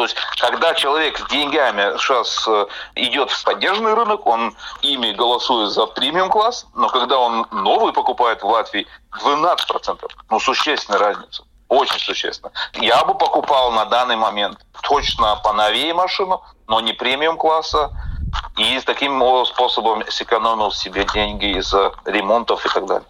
То 0.00 0.04
есть, 0.04 0.16
когда 0.40 0.72
человек 0.72 1.18
с 1.18 1.26
деньгами 1.26 1.98
сейчас 1.98 2.48
э, 2.48 2.66
идет 2.94 3.30
в 3.30 3.44
поддержанный 3.44 3.92
рынок, 3.92 4.26
он 4.26 4.56
ими 4.80 5.12
голосует 5.12 5.72
за 5.72 5.84
премиум 5.84 6.30
класс, 6.30 6.64
но 6.74 6.88
когда 6.88 7.18
он 7.18 7.46
новый 7.52 7.92
покупает 7.92 8.42
в 8.42 8.46
Латвии, 8.46 8.86
12%. 9.22 10.10
Ну, 10.30 10.40
существенная 10.40 10.98
разница. 10.98 11.44
Очень 11.68 11.98
существенно. 11.98 12.50
Я 12.72 13.04
бы 13.04 13.12
покупал 13.12 13.72
на 13.72 13.84
данный 13.84 14.16
момент 14.16 14.58
точно 14.80 15.36
поновее 15.44 15.92
машину, 15.92 16.42
но 16.66 16.80
не 16.80 16.94
премиум 16.94 17.36
класса. 17.36 17.90
И 18.56 18.80
таким 18.86 19.22
способом 19.44 20.02
сэкономил 20.08 20.72
себе 20.72 21.04
деньги 21.12 21.58
из-за 21.58 21.92
ремонтов 22.06 22.64
и 22.64 22.68
так 22.70 22.86
далее. 22.86 23.08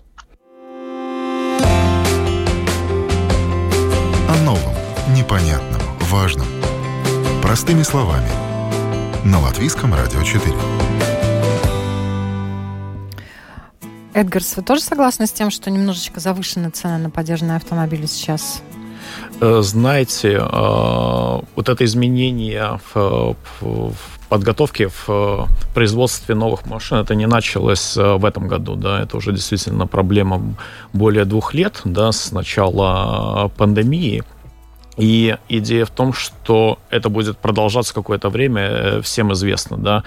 О 4.29 4.37
новом, 4.45 4.75
непонятном, 5.15 5.81
важном 6.01 6.60
Простыми 7.51 7.83
словами. 7.83 8.29
На 9.25 9.41
Латвийском 9.41 9.93
радио 9.93 10.23
4. 10.23 10.55
Эдгарс, 14.15 14.57
вы 14.57 14.63
тоже 14.63 14.83
согласны 14.83 15.27
с 15.27 15.33
тем, 15.33 15.51
что 15.51 15.69
немножечко 15.69 16.21
завышены 16.21 16.71
цены 16.71 16.99
на 16.99 17.11
поддержанные 17.11 17.57
автомобили 17.57 18.07
сейчас? 18.07 18.63
Э, 19.41 19.63
знаете, 19.63 20.35
э, 20.35 21.41
вот 21.57 21.69
это 21.69 21.85
изменение 21.85 22.79
в, 22.95 23.35
подготовке 24.29 24.89
в 25.05 25.49
производстве 25.75 26.37
новых 26.37 26.67
машин 26.67 26.99
это 26.99 27.17
не 27.17 27.27
началось 27.27 27.97
э, 27.97 28.15
в 28.15 28.25
этом 28.27 28.47
году, 28.47 28.77
да, 28.77 29.03
это 29.03 29.17
уже 29.17 29.33
действительно 29.33 29.89
проблема 29.89 30.41
более 30.93 31.25
двух 31.25 31.53
лет, 31.53 31.81
да, 31.85 32.13
с 32.13 32.31
начала 32.31 33.51
пандемии. 33.57 34.23
И 35.01 35.37
идея 35.49 35.85
в 35.85 35.91
том, 35.91 36.13
что 36.13 36.79
это 36.91 37.09
будет 37.09 37.39
продолжаться 37.39 37.95
какое-то 37.95 38.29
время, 38.29 38.63
э, 38.63 39.01
всем 39.03 39.33
известно, 39.33 39.77
да. 39.79 40.05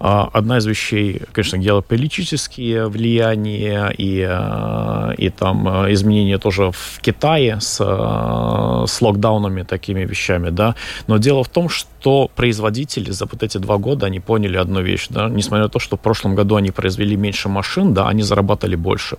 А, 0.00 0.28
одна 0.32 0.58
из 0.58 0.66
вещей, 0.66 1.22
конечно, 1.32 1.58
геополитические 1.58 2.88
влияния 2.88 3.92
и, 3.96 4.26
э, 4.28 5.14
и 5.18 5.28
там 5.28 5.68
э, 5.68 5.92
изменения 5.92 6.38
тоже 6.38 6.70
в 6.70 7.00
Китае 7.00 7.60
с, 7.60 7.76
с 7.76 9.02
локдаунами, 9.02 9.62
такими 9.62 10.04
вещами, 10.04 10.50
да. 10.50 10.74
Но 11.06 11.18
дело 11.18 11.44
в 11.44 11.48
том, 11.48 11.68
что 11.68 11.91
производители 12.34 13.10
за 13.10 13.26
вот 13.26 13.42
эти 13.42 13.58
два 13.58 13.78
года, 13.78 14.06
они 14.06 14.20
поняли 14.20 14.56
одну 14.56 14.82
вещь, 14.82 15.06
да, 15.10 15.28
несмотря 15.28 15.64
на 15.64 15.68
то, 15.68 15.78
что 15.78 15.96
в 15.96 16.00
прошлом 16.00 16.34
году 16.34 16.56
они 16.56 16.70
произвели 16.70 17.16
меньше 17.16 17.48
машин, 17.48 17.94
да, 17.94 18.08
они 18.08 18.22
зарабатывали 18.22 18.76
больше. 18.76 19.16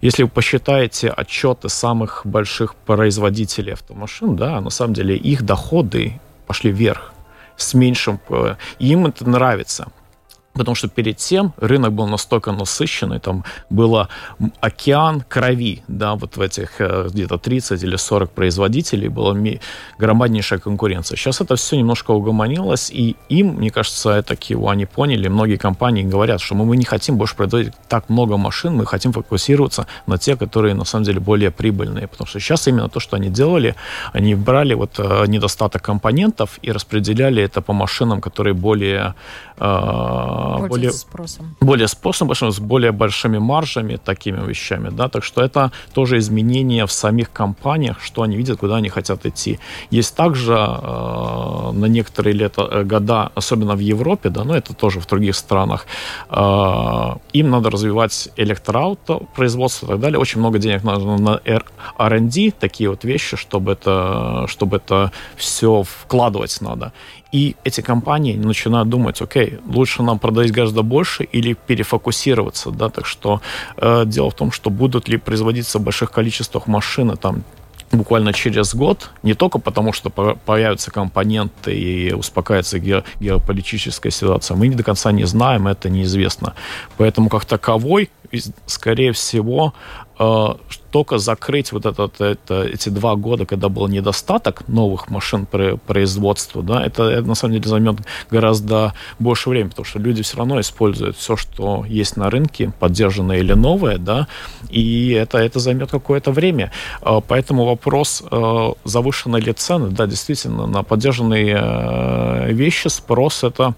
Если 0.00 0.22
вы 0.24 0.28
посчитаете 0.28 1.08
отчеты 1.08 1.68
самых 1.68 2.22
больших 2.24 2.74
производителей 2.74 3.72
автомашин, 3.72 4.36
да, 4.36 4.60
на 4.60 4.70
самом 4.70 4.94
деле 4.94 5.16
их 5.16 5.42
доходы 5.42 6.20
пошли 6.46 6.70
вверх 6.70 7.12
с 7.56 7.74
меньшим... 7.74 8.20
Э, 8.28 8.56
им 8.78 9.06
это 9.06 9.28
нравится. 9.28 9.86
Потому 10.54 10.74
что 10.74 10.88
перед 10.88 11.16
тем 11.16 11.52
рынок 11.58 11.92
был 11.92 12.06
настолько 12.06 12.52
насыщенный, 12.52 13.18
там 13.18 13.44
было 13.70 14.08
океан 14.60 15.22
крови, 15.28 15.82
да, 15.88 16.14
вот 16.14 16.36
в 16.36 16.40
этих 16.40 16.80
э, 16.80 17.08
где-то 17.10 17.38
30 17.38 17.82
или 17.82 17.96
40 17.96 18.30
производителей 18.30 19.08
была 19.08 19.34
громаднейшая 19.98 20.58
конкуренция. 20.58 21.16
Сейчас 21.16 21.40
это 21.40 21.56
все 21.56 21.76
немножко 21.76 22.12
угомонилось, 22.12 22.90
и 22.90 23.16
им, 23.28 23.56
мне 23.56 23.70
кажется, 23.70 24.10
это 24.10 24.36
Кио, 24.36 24.68
они 24.68 24.86
поняли, 24.86 25.28
многие 25.28 25.56
компании 25.56 26.04
говорят, 26.04 26.40
что 26.40 26.54
мы, 26.54 26.64
мы 26.64 26.76
не 26.76 26.84
хотим 26.84 27.16
больше 27.16 27.36
производить 27.36 27.72
так 27.88 28.08
много 28.08 28.36
машин, 28.36 28.74
мы 28.76 28.86
хотим 28.86 29.12
фокусироваться 29.12 29.86
на 30.06 30.18
те, 30.18 30.36
которые 30.36 30.74
на 30.74 30.84
самом 30.84 31.04
деле 31.04 31.20
более 31.20 31.50
прибыльные, 31.50 32.06
потому 32.06 32.26
что 32.28 32.40
сейчас 32.40 32.68
именно 32.68 32.88
то, 32.88 33.00
что 33.00 33.16
они 33.16 33.28
делали, 33.28 33.74
они 34.12 34.34
брали 34.34 34.74
вот 34.74 34.98
э, 34.98 35.24
недостаток 35.26 35.82
компонентов 35.82 36.58
и 36.62 36.72
распределяли 36.72 37.42
это 37.42 37.60
по 37.60 37.72
машинам, 37.72 38.20
которые 38.20 38.54
более 38.54 39.14
э, 39.58 40.43
более 40.68 40.92
спросом. 40.92 41.56
Более 41.60 41.88
спросом, 41.88 42.30
с 42.34 42.58
более 42.58 42.92
большими 42.92 43.38
маржами, 43.38 43.96
такими 43.96 44.46
вещами, 44.46 44.90
да, 44.90 45.08
так 45.08 45.24
что 45.24 45.42
это 45.42 45.70
тоже 45.94 46.18
изменение 46.18 46.86
в 46.86 46.92
самих 46.92 47.32
компаниях, 47.32 48.00
что 48.00 48.22
они 48.22 48.36
видят, 48.36 48.58
куда 48.58 48.76
они 48.76 48.88
хотят 48.88 49.26
идти. 49.26 49.58
Есть 49.90 50.16
также 50.16 50.54
э, 50.54 51.70
на 51.72 51.86
некоторые 51.86 52.34
лета, 52.34 52.68
э, 52.70 52.84
года, 52.84 53.30
особенно 53.34 53.74
в 53.74 53.80
Европе, 53.80 54.30
да, 54.30 54.44
но 54.44 54.56
это 54.56 54.74
тоже 54.74 55.00
в 55.00 55.06
других 55.06 55.36
странах, 55.36 55.86
э, 56.30 57.16
им 57.32 57.50
надо 57.50 57.70
развивать 57.70 58.28
электроауто, 58.36 59.20
производство 59.34 59.86
и 59.86 59.88
так 59.88 60.00
далее. 60.00 60.18
Очень 60.18 60.40
много 60.40 60.58
денег 60.58 60.84
нужно 60.84 61.18
на 61.18 61.40
R&D, 61.98 62.52
такие 62.58 62.88
вот 62.90 63.04
вещи, 63.04 63.36
чтобы 63.36 63.72
это, 63.72 64.46
чтобы 64.48 64.76
это 64.76 65.10
все 65.36 65.82
вкладывать 65.82 66.60
надо. 66.60 66.92
И 67.34 67.56
эти 67.64 67.80
компании 67.80 68.36
начинают 68.36 68.88
думать, 68.88 69.20
окей, 69.20 69.58
лучше 69.66 70.04
нам 70.04 70.20
продать 70.20 70.52
гораздо 70.52 70.82
больше 70.82 71.24
или 71.24 71.54
перефокусироваться, 71.54 72.70
да, 72.70 72.88
так 72.88 73.06
что 73.06 73.40
э, 73.76 74.04
дело 74.06 74.30
в 74.30 74.34
том, 74.34 74.52
что 74.52 74.70
будут 74.70 75.08
ли 75.08 75.16
производиться 75.16 75.80
в 75.80 75.82
больших 75.82 76.12
количествах 76.12 76.68
машины, 76.68 77.16
там, 77.16 77.42
буквально 77.90 78.32
через 78.32 78.72
год, 78.76 79.10
не 79.24 79.34
только 79.34 79.58
потому, 79.58 79.92
что 79.92 80.10
появятся 80.10 80.92
компоненты 80.92 81.74
и 81.74 82.12
успокаивается 82.12 82.78
геополитическая 82.78 84.12
ситуация, 84.12 84.56
мы 84.56 84.68
до 84.68 84.84
конца 84.84 85.10
не 85.10 85.24
знаем, 85.24 85.66
это 85.66 85.90
неизвестно. 85.90 86.54
Поэтому 86.98 87.28
как 87.28 87.46
таковой 87.46 88.10
скорее 88.66 89.12
всего, 89.12 89.74
только 90.94 91.18
закрыть 91.18 91.72
вот 91.72 91.86
этот, 91.86 92.20
это, 92.20 92.62
эти 92.62 92.88
два 92.88 93.16
года, 93.16 93.46
когда 93.46 93.68
был 93.68 93.88
недостаток 93.88 94.68
новых 94.68 95.10
машин 95.10 95.44
производства, 95.44 96.62
да, 96.62 96.86
это, 96.86 97.02
это 97.04 97.26
на 97.26 97.34
самом 97.34 97.54
деле 97.54 97.68
займет 97.68 97.96
гораздо 98.30 98.92
больше 99.18 99.50
времени, 99.50 99.70
потому 99.70 99.86
что 99.86 99.98
люди 99.98 100.22
все 100.22 100.36
равно 100.36 100.60
используют 100.60 101.16
все, 101.16 101.36
что 101.36 101.84
есть 101.88 102.16
на 102.16 102.30
рынке, 102.30 102.72
поддержанное 102.78 103.38
или 103.38 103.54
новое, 103.54 103.98
да, 103.98 104.28
и 104.70 105.10
это, 105.10 105.38
это 105.38 105.58
займет 105.58 105.90
какое-то 105.90 106.30
время. 106.30 106.70
Э, 107.02 107.20
поэтому 107.26 107.64
вопрос, 107.64 108.22
э, 108.30 108.72
завышенной 108.84 109.40
ли 109.40 109.52
цены, 109.52 109.90
да, 109.90 110.06
действительно, 110.06 110.66
на 110.66 110.84
поддержанные 110.84 112.52
вещи 112.52 112.88
спрос 112.88 113.42
это 113.42 113.74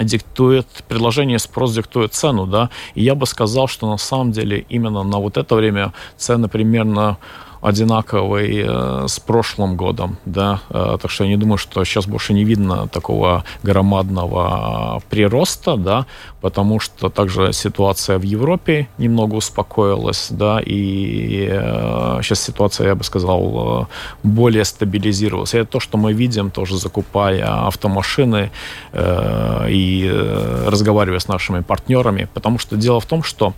диктует, 0.00 0.66
предложение 0.88 1.38
спрос 1.38 1.74
диктует 1.74 2.14
цену, 2.14 2.46
да, 2.46 2.70
и 2.94 3.02
я 3.02 3.14
бы 3.14 3.26
сказал, 3.26 3.66
что 3.68 3.90
на 3.90 3.98
самом 3.98 4.32
деле 4.32 4.64
именно 4.68 5.02
на 5.02 5.18
вот 5.18 5.36
это 5.36 5.56
время 5.56 5.92
цены 6.16 6.48
примерно 6.48 7.18
одинаковый 7.60 8.64
э, 8.64 9.06
с 9.08 9.18
прошлым 9.20 9.76
годом, 9.76 10.18
да, 10.24 10.60
э, 10.70 10.98
так 11.00 11.10
что 11.10 11.24
я 11.24 11.30
не 11.30 11.36
думаю, 11.36 11.58
что 11.58 11.84
сейчас 11.84 12.06
больше 12.06 12.32
не 12.32 12.44
видно 12.44 12.88
такого 12.88 13.44
громадного 13.62 15.02
прироста, 15.10 15.76
да, 15.76 16.06
потому 16.40 16.80
что 16.80 17.08
также 17.08 17.52
ситуация 17.52 18.18
в 18.18 18.22
Европе 18.22 18.88
немного 18.98 19.34
успокоилась, 19.34 20.28
да, 20.30 20.60
и 20.64 21.48
э, 21.50 22.20
сейчас 22.22 22.40
ситуация, 22.42 22.88
я 22.88 22.94
бы 22.94 23.04
сказал, 23.04 23.88
более 24.22 24.64
стабилизировалась. 24.64 25.54
Это 25.54 25.66
то, 25.66 25.80
что 25.80 25.98
мы 25.98 26.12
видим, 26.12 26.50
тоже 26.50 26.78
закупая 26.78 27.66
автомашины 27.66 28.50
и 28.94 30.64
разговаривая 30.66 31.18
с 31.18 31.28
нашими 31.28 31.60
партнерами, 31.60 32.28
потому 32.34 32.58
что 32.58 32.76
дело 32.76 33.00
в 33.00 33.06
том, 33.06 33.22
что 33.22 33.54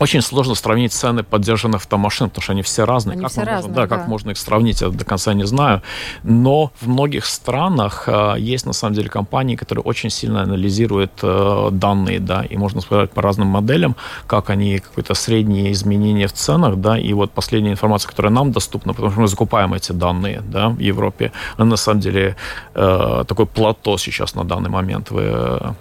очень 0.00 0.22
сложно 0.22 0.54
сравнить 0.54 0.92
цены 0.94 1.22
поддержанных 1.22 1.82
автомашин, 1.82 2.30
потому 2.30 2.42
что 2.42 2.52
они 2.52 2.62
все 2.62 2.84
разные. 2.84 3.12
Они 3.12 3.22
как 3.22 3.30
все 3.30 3.40
можно, 3.40 3.52
разные, 3.52 3.74
да, 3.74 3.82
да. 3.82 3.86
как 3.86 4.08
можно 4.08 4.30
их 4.30 4.38
сравнить, 4.38 4.80
я 4.80 4.88
до 4.88 5.04
конца 5.04 5.34
не 5.34 5.46
знаю. 5.46 5.82
Но 6.22 6.72
в 6.80 6.88
многих 6.88 7.26
странах 7.26 8.04
э, 8.06 8.34
есть 8.38 8.66
на 8.66 8.72
самом 8.72 8.94
деле 8.94 9.10
компании, 9.10 9.56
которые 9.56 9.82
очень 9.84 10.08
сильно 10.08 10.42
анализируют 10.42 11.12
э, 11.22 11.68
данные, 11.70 12.18
да, 12.18 12.42
и 12.42 12.56
можно 12.56 12.80
смотреть 12.80 13.10
по 13.10 13.20
разным 13.20 13.48
моделям, 13.48 13.94
как 14.26 14.48
они 14.48 14.78
какое-то 14.78 15.14
среднее 15.14 15.70
изменение 15.72 16.26
в 16.26 16.32
ценах, 16.32 16.76
да, 16.76 16.98
и 16.98 17.12
вот 17.12 17.30
последняя 17.32 17.72
информация, 17.72 18.08
которая 18.08 18.32
нам 18.32 18.52
доступна, 18.52 18.94
потому 18.94 19.12
что 19.12 19.20
мы 19.20 19.28
закупаем 19.28 19.74
эти 19.74 19.92
данные, 19.92 20.40
да, 20.40 20.70
в 20.70 20.78
Европе, 20.78 21.30
она 21.58 21.66
на 21.70 21.76
самом 21.76 22.00
деле 22.00 22.36
э, 22.74 23.24
такой 23.28 23.44
плато 23.44 23.98
сейчас 23.98 24.34
на 24.34 24.44
данный 24.44 24.70
момент 24.70 25.10
в, 25.10 25.18
э, 25.18 25.72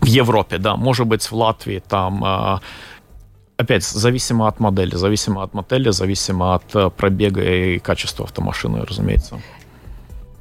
в 0.00 0.06
Европе, 0.06 0.56
да, 0.58 0.76
может 0.76 1.06
быть 1.06 1.30
в 1.30 1.36
Латвии 1.36 1.82
там 1.86 2.24
э, 2.24 2.58
опять 3.58 3.84
зависимо 3.84 4.46
от 4.46 4.60
модели, 4.60 4.94
зависимо 4.94 5.42
от 5.42 5.52
модели, 5.52 5.90
зависимо 5.90 6.54
от 6.54 6.74
э, 6.74 6.90
пробега 6.90 7.42
и 7.42 7.78
качества 7.78 8.24
автомашины, 8.24 8.84
разумеется. 8.84 9.40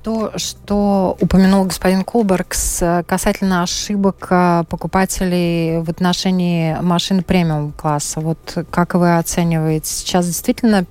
То, 0.03 0.31
что 0.37 1.17
упомянул 1.19 1.65
господин 1.65 2.03
Кулбергс 2.03 2.83
касательно 3.07 3.63
ошибок 3.63 4.27
э, 4.29 4.63
покупателей 4.69 5.79
в 5.79 5.89
отношении 5.89 6.77
машин 6.81 7.23
премиум 7.23 7.73
класса, 7.73 8.21
вот 8.21 8.65
как 8.69 8.93
вы 8.93 9.17
оцениваете, 9.17 9.89
сейчас 9.89 10.27
действительно 10.27 10.85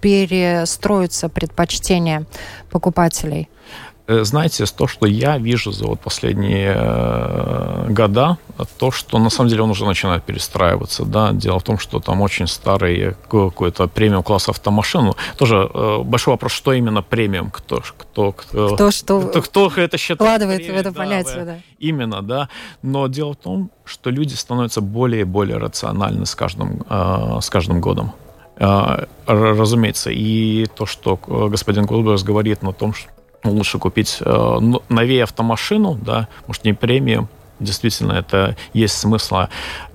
перестроится 0.00 1.28
предпочтение 1.28 2.26
покупателей? 2.70 3.48
Э, 4.08 4.24
знаете, 4.24 4.64
то, 4.64 4.86
что 4.86 5.06
я 5.06 5.36
вижу 5.36 5.70
за 5.70 5.86
вот 5.86 6.00
последние 6.00 6.72
э, 6.74 7.86
года, 7.90 8.38
то, 8.78 8.90
что 8.90 9.18
на 9.18 9.28
самом 9.28 9.50
деле 9.50 9.62
он 9.62 9.70
уже 9.70 9.84
начинает 9.84 10.24
перестраиваться, 10.24 11.04
да, 11.04 11.32
дело 11.32 11.58
в 11.58 11.62
том, 11.62 11.78
что 11.78 12.00
там 12.00 12.22
очень 12.22 12.46
старый 12.46 13.16
какой-то 13.30 13.86
премиум 13.86 14.22
класс 14.22 14.48
автомашин, 14.48 15.04
ну, 15.04 15.14
тоже 15.36 15.70
э, 15.72 15.98
большой 16.04 16.32
вопрос, 16.32 16.52
что 16.52 16.72
именно 16.72 17.02
премиум, 17.02 17.50
кто, 17.50 17.82
кто, 17.98 18.32
кто, 18.32 18.74
кто, 18.74 18.90
что 18.90 19.20
кто, 19.20 19.68
кто 19.68 19.82
это 19.82 19.98
считает. 19.98 20.20
Вкладывает 20.20 20.66
в 20.66 20.70
это 20.70 20.90
да, 20.90 20.96
понятие, 20.96 21.44
да. 21.44 21.58
Именно, 21.78 22.22
да, 22.22 22.48
но 22.80 23.08
дело 23.08 23.34
в 23.34 23.36
том, 23.36 23.70
что 23.84 24.08
люди 24.08 24.32
становятся 24.32 24.80
более 24.80 25.20
и 25.20 25.24
более 25.24 25.58
рациональны 25.58 26.24
с 26.24 26.34
каждым, 26.34 26.82
с 26.88 27.50
каждым 27.50 27.82
годом 27.82 28.12
разумеется. 29.26 30.10
И 30.10 30.66
то, 30.74 30.86
что 30.86 31.16
господин 31.16 31.84
Голдберг 31.86 32.22
говорит 32.22 32.62
на 32.62 32.72
том, 32.72 32.92
что 32.94 33.08
лучше 33.44 33.78
купить 33.78 34.18
э, 34.20 34.58
новее 34.88 35.24
автомашину, 35.24 35.94
да, 35.94 36.28
может, 36.46 36.64
не 36.64 36.72
премиум, 36.72 37.28
действительно, 37.60 38.12
это 38.12 38.56
есть 38.72 38.96
смысла. 38.98 39.48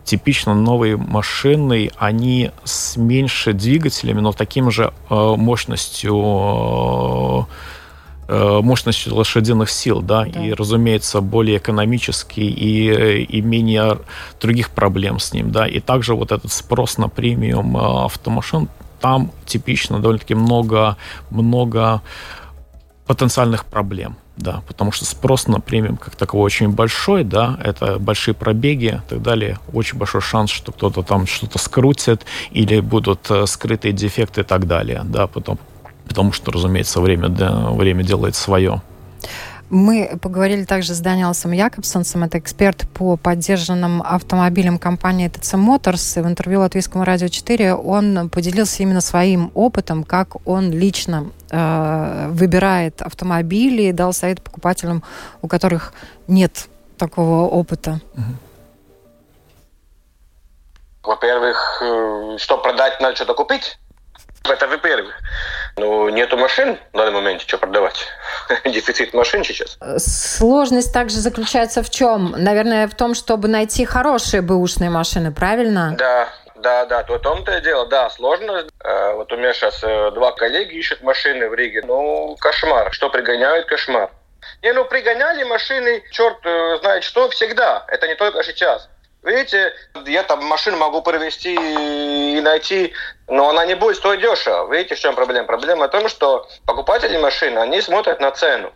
Типично 0.04 0.54
новые 0.54 0.98
машины, 0.98 1.90
они 1.98 2.52
с 2.64 2.98
меньше 2.98 3.54
двигателями, 3.54 4.20
но 4.20 4.34
таким 4.34 4.70
же 4.70 4.94
э, 5.10 5.36
мощностью 5.38 6.18
э, 8.28 8.60
мощностью 8.62 9.16
лошадиных 9.16 9.70
сил, 9.70 10.02
да, 10.02 10.26
да, 10.26 10.46
и, 10.46 10.54
разумеется, 10.54 11.22
более 11.22 11.58
экономический 11.58 12.50
и, 12.50 13.24
и 13.24 13.42
менее 13.42 14.00
других 14.42 14.72
проблем 14.72 15.20
с 15.20 15.34
ним, 15.34 15.52
да, 15.52 15.68
и 15.68 15.80
также 15.80 16.16
вот 16.16 16.32
этот 16.32 16.52
спрос 16.52 16.98
на 16.98 17.08
премиум 17.08 17.78
автомашин, 17.78 18.68
там 19.00 19.32
типично 19.46 20.00
довольно-таки 20.00 20.36
много, 20.36 20.98
много 21.30 22.02
потенциальных 23.06 23.66
проблем, 23.66 24.16
да, 24.38 24.64
потому 24.68 24.92
что 24.92 25.06
спрос 25.06 25.48
на 25.48 25.60
премиум 25.60 25.98
как 25.98 26.16
таковой 26.16 26.46
очень 26.46 26.70
большой, 26.70 27.24
да, 27.24 27.60
это 27.64 28.00
большие 28.00 28.34
пробеги 28.34 29.02
и 29.06 29.10
так 29.10 29.22
далее, 29.22 29.60
очень 29.74 29.98
большой 29.98 30.22
шанс, 30.22 30.50
что 30.50 30.72
кто-то 30.72 31.04
там 31.04 31.28
что-то 31.28 31.60
скрутит 31.60 32.26
или 32.52 32.80
будут 32.80 33.30
э, 33.30 33.46
скрытые 33.46 33.92
дефекты 33.92 34.42
и 34.42 34.44
так 34.44 34.68
далее, 34.68 35.02
да, 35.06 35.28
потом, 35.28 35.60
потому 36.08 36.32
что, 36.32 36.52
разумеется, 36.52 37.02
время, 37.02 37.30
да, 37.30 37.72
время 37.72 38.04
делает 38.04 38.36
свое. 38.36 38.82
Мы 39.70 40.20
поговорили 40.22 40.66
также 40.66 40.94
с 40.94 41.00
Даниэлсом 41.00 41.52
Якобсонсом, 41.52 42.24
это 42.24 42.38
эксперт 42.38 42.88
по 42.94 43.18
поддержанным 43.18 44.04
автомобилям 44.04 44.78
компании 44.78 45.32
TC 45.32 45.58
Motors. 45.58 46.20
И 46.20 46.24
в 46.24 46.28
интервью 46.28 46.60
Латвийскому 46.60 47.04
радио 47.04 47.28
4 47.28 47.74
он 47.74 48.30
поделился 48.30 48.84
именно 48.84 49.02
своим 49.02 49.50
опытом, 49.56 50.04
как 50.04 50.48
он 50.48 50.70
лично 50.70 51.26
э, 51.54 52.28
выбирает 52.30 53.02
автомобили 53.02 53.84
и 53.84 53.92
дал 53.92 54.14
совет 54.14 54.42
покупателям, 54.42 55.04
у 55.42 55.48
которых 55.48 55.94
нет 56.28 56.68
такого 56.98 57.48
опыта. 57.48 58.00
Во-первых, 61.04 61.82
э, 61.82 62.38
что 62.40 62.58
продать, 62.58 63.00
надо 63.02 63.16
что-то 63.16 63.34
купить. 63.34 63.78
Это 64.46 64.68
во-первых. 64.68 65.14
Ну, 65.78 66.10
нету 66.10 66.38
машин 66.38 66.78
в 66.92 66.98
данный 66.98 67.14
момент, 67.14 67.42
что 67.42 67.58
продавать. 67.58 68.06
Дефицит 68.66 69.14
машин 69.14 69.44
сейчас. 69.44 69.78
Сложность 69.98 70.94
также 70.94 71.18
заключается 71.18 71.82
в 71.82 71.90
чем? 71.90 72.36
Наверное, 72.38 72.88
в 72.88 72.96
том, 72.96 73.16
чтобы 73.16 73.48
найти 73.48 73.86
хорошие 73.86 74.42
бэушные 74.42 74.90
машины, 74.90 75.32
правильно? 75.32 75.96
Да, 75.98 76.28
да, 76.64 76.86
да, 76.86 77.04
то 77.04 77.20
том-то 77.20 77.58
и 77.58 77.62
дело, 77.62 77.86
да, 77.86 78.10
сложно. 78.10 78.66
Э, 78.84 79.14
вот 79.14 79.32
у 79.32 79.38
меня 79.38 79.54
сейчас 79.54 79.84
э, 79.84 80.12
два 80.12 80.32
коллеги 80.32 80.76
ищут 80.76 81.02
машины 81.04 81.50
в 81.50 81.54
Риге. 81.54 81.84
Ну, 81.86 82.36
кошмар. 82.40 82.92
Что 82.94 83.10
пригоняют, 83.10 83.68
кошмар. 83.68 84.10
Не, 84.62 84.74
ну 84.74 84.86
пригоняли 84.86 85.44
машины, 85.44 86.04
черт 86.12 86.38
э, 86.46 86.78
знает 86.82 87.04
что, 87.04 87.30
всегда. 87.30 87.86
Это 87.90 88.08
не 88.08 88.16
только 88.16 88.44
сейчас. 88.44 88.90
Видите, 89.24 89.74
я 90.06 90.24
там 90.24 90.44
машину 90.46 90.78
могу 90.78 91.02
привезти 91.02 91.54
и 91.54 92.42
найти, 92.42 92.94
но 93.28 93.50
она 93.50 93.66
не 93.66 93.76
будет 93.76 93.98
стоить 93.98 94.22
дешево. 94.22 94.74
Видите, 94.74 94.96
в 94.96 95.00
чем 95.00 95.16
проблема? 95.16 95.48
Проблема 95.48 95.88
в 95.88 95.92
том, 95.92 96.10
что 96.10 96.48
покупатели 96.66 97.18
машины, 97.18 97.60
они 97.60 97.80
смотрят 97.82 98.20
на 98.20 98.32
цену. 98.32 98.74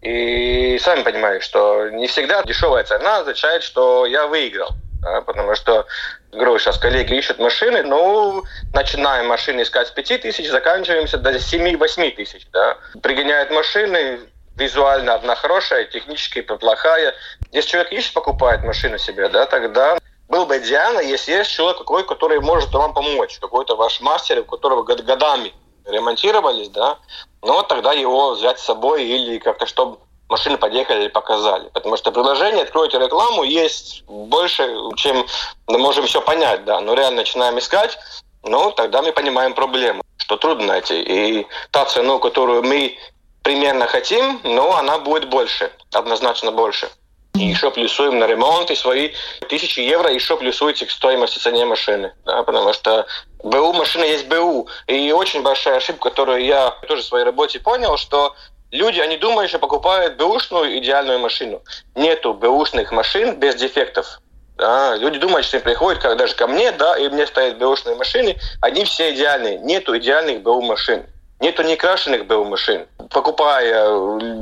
И 0.00 0.78
сами 0.78 1.02
понимаете, 1.02 1.44
что 1.44 1.88
не 1.90 2.06
всегда 2.06 2.42
дешевая 2.42 2.84
цена 2.84 3.18
означает, 3.18 3.62
что 3.62 4.06
я 4.06 4.26
выиграл. 4.26 4.70
Да, 5.02 5.20
потому 5.22 5.54
что, 5.56 5.84
говорю, 6.30 6.58
сейчас 6.60 6.78
коллеги 6.78 7.14
ищут 7.14 7.40
машины, 7.40 7.82
ну, 7.82 8.44
начинаем 8.72 9.26
машины 9.26 9.62
искать 9.62 9.88
с 9.88 9.90
5 9.90 10.22
тысяч, 10.22 10.48
заканчиваемся 10.48 11.18
до 11.18 11.30
7-8 11.32 12.12
тысяч. 12.12 12.46
Да. 12.52 12.78
Пригоняют 13.02 13.50
машины, 13.50 14.20
визуально 14.56 15.14
одна 15.14 15.34
хорошая, 15.34 15.86
технически 15.86 16.42
плохая. 16.42 17.14
Если 17.50 17.70
человек 17.70 17.92
ищет, 17.92 18.14
покупает 18.14 18.62
машину 18.62 18.96
себе, 18.98 19.28
да, 19.28 19.46
тогда 19.46 19.98
было 20.28 20.44
бы 20.44 20.58
идеально, 20.58 21.00
если 21.00 21.32
есть 21.32 21.50
человек 21.50 21.78
какой, 21.78 22.06
который 22.06 22.40
может 22.40 22.72
вам 22.72 22.94
помочь, 22.94 23.38
какой-то 23.40 23.74
ваш 23.74 24.00
мастер, 24.00 24.38
у 24.38 24.44
которого 24.44 24.84
годами 24.84 25.52
ремонтировались, 25.84 26.68
да, 26.68 26.98
но 27.42 27.62
тогда 27.62 27.92
его 27.92 28.34
взять 28.34 28.60
с 28.60 28.64
собой 28.64 29.04
или 29.04 29.38
как-то, 29.38 29.66
чтобы 29.66 29.98
машины 30.32 30.58
подъехали 30.58 31.04
и 31.04 31.08
показали. 31.08 31.68
Потому 31.68 31.96
что 31.96 32.10
приложение, 32.10 32.64
откройте 32.64 32.98
рекламу, 32.98 33.44
есть 33.44 34.02
больше, 34.06 34.62
чем 34.96 35.24
мы 35.68 35.78
можем 35.78 36.06
все 36.06 36.20
понять, 36.20 36.64
да, 36.64 36.80
но 36.80 36.94
реально 36.94 37.18
начинаем 37.18 37.58
искать, 37.58 37.98
ну, 38.42 38.72
тогда 38.72 39.02
мы 39.02 39.12
понимаем 39.12 39.54
проблему, 39.54 40.02
что 40.16 40.36
трудно 40.36 40.66
найти. 40.66 41.00
И 41.00 41.46
та 41.70 41.84
цену, 41.84 42.18
которую 42.18 42.62
мы 42.64 42.98
примерно 43.42 43.86
хотим, 43.86 44.40
но 44.42 44.76
она 44.76 44.98
будет 44.98 45.28
больше, 45.28 45.70
однозначно 45.92 46.50
больше. 46.50 46.90
И 47.34 47.44
еще 47.44 47.70
плюсуем 47.70 48.18
на 48.18 48.26
ремонт 48.26 48.70
и 48.70 48.76
свои 48.76 49.12
тысячи 49.48 49.80
евро 49.80 50.12
еще 50.12 50.36
плюсуете 50.36 50.84
к 50.84 50.90
стоимости 50.90 51.38
цене 51.38 51.64
машины. 51.64 52.12
Да, 52.26 52.42
потому 52.42 52.72
что 52.74 53.06
БУ 53.42 53.72
машина 53.72 54.04
есть 54.04 54.26
БУ. 54.26 54.68
И 54.86 55.12
очень 55.12 55.42
большая 55.42 55.76
ошибка, 55.76 56.10
которую 56.10 56.44
я 56.44 56.70
тоже 56.86 57.02
в 57.02 57.06
своей 57.06 57.24
работе 57.24 57.58
понял, 57.58 57.96
что 57.96 58.34
люди, 58.72 58.98
они 58.98 59.16
думают, 59.16 59.50
что 59.50 59.58
покупают 59.58 60.16
бэушную 60.16 60.78
идеальную 60.78 61.20
машину. 61.20 61.62
Нету 61.94 62.34
бэушных 62.34 62.90
машин 62.90 63.36
без 63.36 63.54
дефектов. 63.54 64.20
Да, 64.56 64.96
люди 64.96 65.18
думают, 65.18 65.46
что 65.46 65.58
им 65.58 65.62
приходят, 65.62 66.02
как 66.02 66.16
даже 66.16 66.34
ко 66.34 66.46
мне, 66.46 66.72
да, 66.72 66.96
и 66.98 67.08
мне 67.08 67.26
стоят 67.26 67.58
бэушные 67.58 67.96
машины, 67.96 68.36
они 68.60 68.84
все 68.84 69.14
идеальные. 69.14 69.58
Нету 69.58 69.96
идеальных 69.96 70.42
БУ 70.42 70.62
машин. 70.62 71.06
Нету 71.40 71.62
некрашенных 71.62 72.26
БУ 72.26 72.44
машин. 72.44 72.86
Покупая 73.10 73.86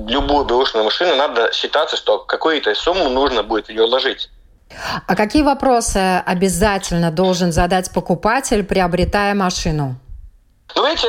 любую 0.06 0.44
бэушную 0.44 0.84
машину, 0.84 1.16
надо 1.16 1.52
считаться, 1.52 1.96
что 1.96 2.18
какую-то 2.18 2.74
сумму 2.74 3.08
нужно 3.08 3.42
будет 3.42 3.66
в 3.66 3.70
нее 3.70 3.86
вложить. 3.86 4.28
А 5.06 5.16
какие 5.16 5.42
вопросы 5.42 6.22
обязательно 6.26 7.10
должен 7.10 7.52
задать 7.52 7.92
покупатель, 7.92 8.64
приобретая 8.64 9.34
машину? 9.34 9.96
Ну, 10.74 10.86
видите, 10.86 11.08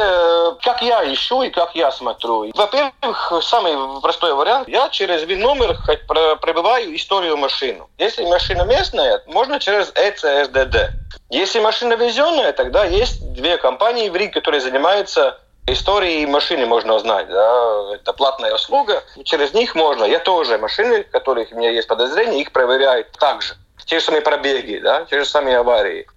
как 0.63 0.82
я 0.82 1.12
ищу 1.12 1.41
и 1.43 1.50
как 1.50 1.76
я 1.76 1.91
смотрю. 1.91 2.52
Во-первых, 2.54 3.34
самый 3.43 4.02
простой 4.02 4.34
вариант. 4.34 4.67
Я 4.67 4.89
через 4.89 5.24
ВИН-номер 5.24 5.78
пробиваю 6.08 6.95
историю 6.95 7.38
машины. 7.38 7.84
Если 7.97 8.26
машина 8.26 8.63
местная, 8.63 9.21
можно 9.28 9.60
через 9.60 9.91
ECSDD. 9.93 10.89
Если 11.30 11.60
машина 11.60 11.93
везенная, 11.93 12.52
тогда 12.52 12.86
есть 12.86 13.34
две 13.34 13.58
компании 13.58 14.10
в 14.10 14.15
Риге, 14.15 14.34
которые 14.34 14.62
занимаются 14.62 15.39
историей 15.67 16.26
машины 16.26 16.65
можно 16.65 16.95
узнать. 16.95 17.30
Да? 17.30 17.93
Это 17.93 18.13
платная 18.13 18.54
услуга. 18.54 19.04
Через 19.24 19.54
них 19.54 19.76
можно. 19.76 20.04
Я 20.04 20.19
тоже 20.19 20.58
машины, 20.58 21.04
которых 21.04 21.52
у 21.52 21.56
меня 21.56 21.69
есть 21.69 21.88
подозрения, 21.88 22.41
их 22.41 22.52
проверяю 22.52 23.06
также. 23.19 23.56
Те 23.86 24.00
же 24.00 24.06
самые 24.06 24.21
пробеги, 24.21 24.80
да? 24.80 25.06
те 25.06 25.19
же 25.19 25.26
самые 25.26 25.58
аварии. 25.58 26.08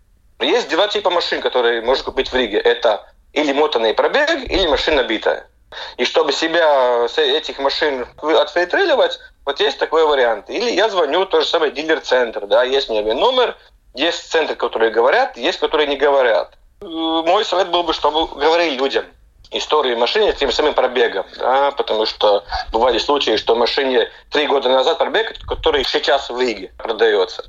Есть 0.41 0.69
два 0.69 0.89
типа 0.89 1.11
машин, 1.11 1.41
которые 1.41 1.81
можно 1.81 2.05
купить 2.05 2.31
в 2.31 2.35
Риге. 2.35 2.59
Это 2.59 3.07
или 3.35 3.53
мотанный 3.53 3.95
пробег, 3.95 4.51
или 4.51 4.67
машина 4.67 5.03
битая. 5.03 5.47
И 5.97 6.05
чтобы 6.05 6.33
себя 6.33 7.09
с 7.09 7.19
этих 7.19 7.59
машин 7.59 8.07
отфильтровать, 8.23 9.19
вот 9.45 9.61
есть 9.61 9.79
такой 9.79 10.07
вариант. 10.07 10.49
Или 10.49 10.71
я 10.71 10.89
звоню 10.89 11.27
тот 11.27 11.43
же 11.43 11.49
самый 11.49 11.73
дилер-центр, 11.73 12.47
да, 12.47 12.65
есть 12.65 12.89
у 12.89 12.95
меня 12.95 13.15
номер, 13.15 13.57
есть 13.95 14.31
центры, 14.31 14.57
которые 14.57 14.91
говорят, 14.91 15.37
есть, 15.37 15.59
которые 15.59 15.89
не 15.89 15.97
говорят. 15.97 16.55
Мой 16.81 17.45
совет 17.45 17.71
был 17.71 17.83
бы, 17.83 17.93
чтобы 17.93 18.27
говорили 18.39 18.77
людям 18.77 19.05
истории 19.51 19.95
машины 19.95 20.33
тем 20.33 20.51
самым 20.51 20.75
пробегом, 20.75 21.27
да, 21.39 21.71
потому 21.73 22.07
что 22.07 22.45
бывали 22.73 22.99
случаи, 22.99 23.37
что 23.37 23.55
машине 23.55 24.11
три 24.31 24.47
года 24.47 24.69
назад 24.69 24.99
пробег, 24.99 25.35
который 25.47 25.85
сейчас 25.85 26.29
в 26.29 26.41
Риге 26.41 26.73
продается. 26.77 27.45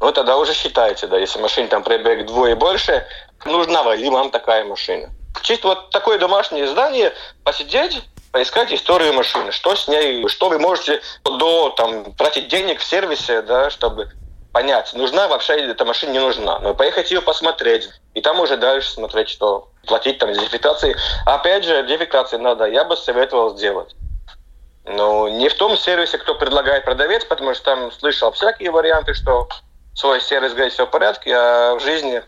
Ну, 0.00 0.12
тогда 0.12 0.36
уже 0.36 0.54
считайте, 0.54 1.06
да, 1.06 1.18
если 1.18 1.40
машине 1.40 1.68
там 1.68 1.82
пробег 1.82 2.26
двое 2.26 2.54
больше, 2.54 3.04
нужна 3.44 3.94
ли 3.94 4.08
вам 4.08 4.30
такая 4.30 4.64
машина. 4.64 5.10
Чисто 5.42 5.68
вот 5.68 5.90
такое 5.90 6.18
домашнее 6.18 6.64
издание, 6.64 7.12
посидеть, 7.44 8.02
поискать 8.32 8.72
историю 8.72 9.12
машины, 9.14 9.52
что 9.52 9.74
с 9.74 9.88
ней, 9.88 10.26
что 10.28 10.48
вы 10.48 10.58
можете 10.58 11.00
до 11.24 11.70
там 11.70 12.12
тратить 12.14 12.48
денег 12.48 12.80
в 12.80 12.84
сервисе, 12.84 13.42
да, 13.42 13.70
чтобы 13.70 14.10
понять, 14.52 14.92
нужна 14.94 15.28
вообще 15.28 15.54
эта 15.54 15.84
машина, 15.84 16.10
не 16.10 16.18
нужна. 16.18 16.58
Но 16.58 16.74
поехать 16.74 17.10
ее 17.10 17.20
посмотреть, 17.20 17.88
и 18.14 18.20
там 18.20 18.40
уже 18.40 18.56
дальше 18.56 18.90
смотреть, 18.90 19.28
что 19.28 19.68
платить 19.86 20.18
там 20.18 20.32
дефектации. 20.32 20.96
Опять 21.26 21.64
же, 21.64 21.86
дефектации 21.86 22.36
надо, 22.36 22.66
я 22.66 22.84
бы 22.84 22.96
советовал 22.96 23.56
сделать. 23.56 23.94
Но 24.84 25.28
не 25.28 25.48
в 25.48 25.54
том 25.54 25.76
сервисе, 25.76 26.18
кто 26.18 26.34
предлагает 26.34 26.84
продавец, 26.84 27.24
потому 27.24 27.54
что 27.54 27.64
там 27.64 27.92
слышал 27.92 28.32
всякие 28.32 28.70
варианты, 28.70 29.14
что 29.14 29.48
свой 29.94 30.20
сервис 30.20 30.52
говорит 30.52 30.72
все 30.72 30.86
в 30.86 30.90
порядке, 30.90 31.34
а 31.34 31.74
в 31.74 31.80
жизни 31.80 32.22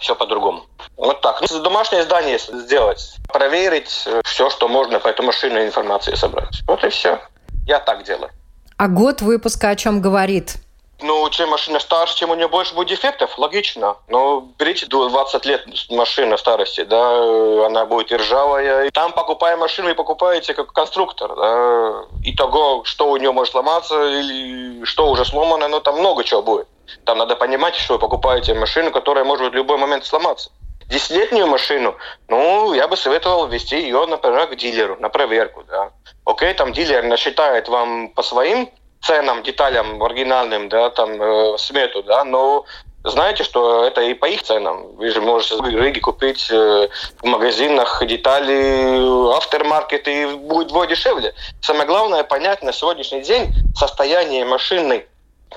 все 0.00 0.14
по-другому. 0.14 0.66
Вот 0.96 1.20
так. 1.20 1.40
Ну, 1.50 1.60
домашнее 1.60 2.02
здание 2.02 2.38
сделать, 2.38 3.16
проверить 3.32 4.04
э, 4.06 4.20
все, 4.24 4.50
что 4.50 4.68
можно 4.68 5.00
по 5.00 5.08
этой 5.08 5.24
машине 5.24 5.66
информации 5.66 6.14
собрать. 6.14 6.62
Вот 6.66 6.84
и 6.84 6.88
все. 6.88 7.20
Я 7.66 7.78
так 7.80 8.04
делаю. 8.04 8.30
А 8.76 8.88
год 8.88 9.22
выпуска 9.22 9.70
о 9.70 9.76
чем 9.76 10.00
говорит? 10.00 10.56
Ну, 11.00 11.28
чем 11.30 11.50
машина 11.50 11.78
старше, 11.78 12.16
тем 12.16 12.30
у 12.30 12.34
нее 12.34 12.48
больше 12.48 12.74
будет 12.74 12.88
дефектов, 12.88 13.38
логично. 13.38 13.96
Но 14.08 14.48
берите 14.58 14.86
20 14.86 15.44
лет 15.44 15.64
машина 15.90 16.36
старости, 16.36 16.82
да, 16.82 17.66
она 17.66 17.86
будет 17.86 18.10
и 18.10 18.16
ржавая. 18.16 18.86
И 18.86 18.90
там, 18.90 19.12
покупая 19.12 19.56
машину, 19.56 19.90
и 19.90 19.94
покупаете 19.94 20.54
как 20.54 20.72
конструктор. 20.72 21.34
Да, 21.36 22.02
и 22.24 22.34
того, 22.34 22.82
что 22.84 23.10
у 23.10 23.16
нее 23.16 23.30
может 23.30 23.52
сломаться, 23.52 23.94
или 24.08 24.84
что 24.84 25.08
уже 25.10 25.24
сломано, 25.24 25.68
ну, 25.68 25.80
там 25.80 25.98
много 25.98 26.24
чего 26.24 26.42
будет. 26.42 26.66
Там 27.04 27.18
надо 27.18 27.36
понимать, 27.36 27.74
что 27.74 27.94
вы 27.94 27.98
покупаете 27.98 28.54
машину, 28.54 28.90
которая 28.90 29.24
может 29.24 29.52
в 29.52 29.54
любой 29.54 29.78
момент 29.78 30.04
сломаться. 30.04 30.50
Десятилетнюю 30.86 31.46
машину, 31.46 31.96
ну, 32.28 32.72
я 32.72 32.88
бы 32.88 32.96
советовал 32.96 33.46
ввести 33.46 33.82
ее, 33.82 34.06
например, 34.06 34.46
к 34.46 34.56
дилеру, 34.56 34.96
на 34.98 35.10
проверку, 35.10 35.62
да. 35.68 35.90
Окей, 36.24 36.54
там 36.54 36.72
дилер 36.72 37.04
насчитает 37.04 37.68
вам 37.68 38.08
по 38.08 38.22
своим 38.22 38.70
ценам, 39.02 39.42
деталям 39.42 40.02
оригинальным, 40.02 40.68
да, 40.70 40.88
там, 40.90 41.20
э, 41.20 41.58
смету, 41.58 42.02
да, 42.02 42.24
но 42.24 42.64
знаете, 43.04 43.44
что 43.44 43.84
это 43.84 44.00
и 44.02 44.14
по 44.14 44.26
их 44.26 44.42
ценам. 44.42 44.96
Вы 44.96 45.10
же 45.10 45.20
можете 45.20 45.56
в 45.56 45.66
Риге 45.66 46.00
купить 46.00 46.50
э, 46.50 46.88
в 47.18 47.26
магазинах 47.26 48.04
детали 48.04 49.36
автормаркет 49.36 50.08
и 50.08 50.26
будет 50.26 50.68
вдвое 50.68 50.88
дешевле. 50.88 51.34
Самое 51.60 51.86
главное 51.86 52.24
понять 52.24 52.62
на 52.62 52.72
сегодняшний 52.72 53.20
день 53.20 53.52
состояние 53.76 54.44
машины 54.44 55.06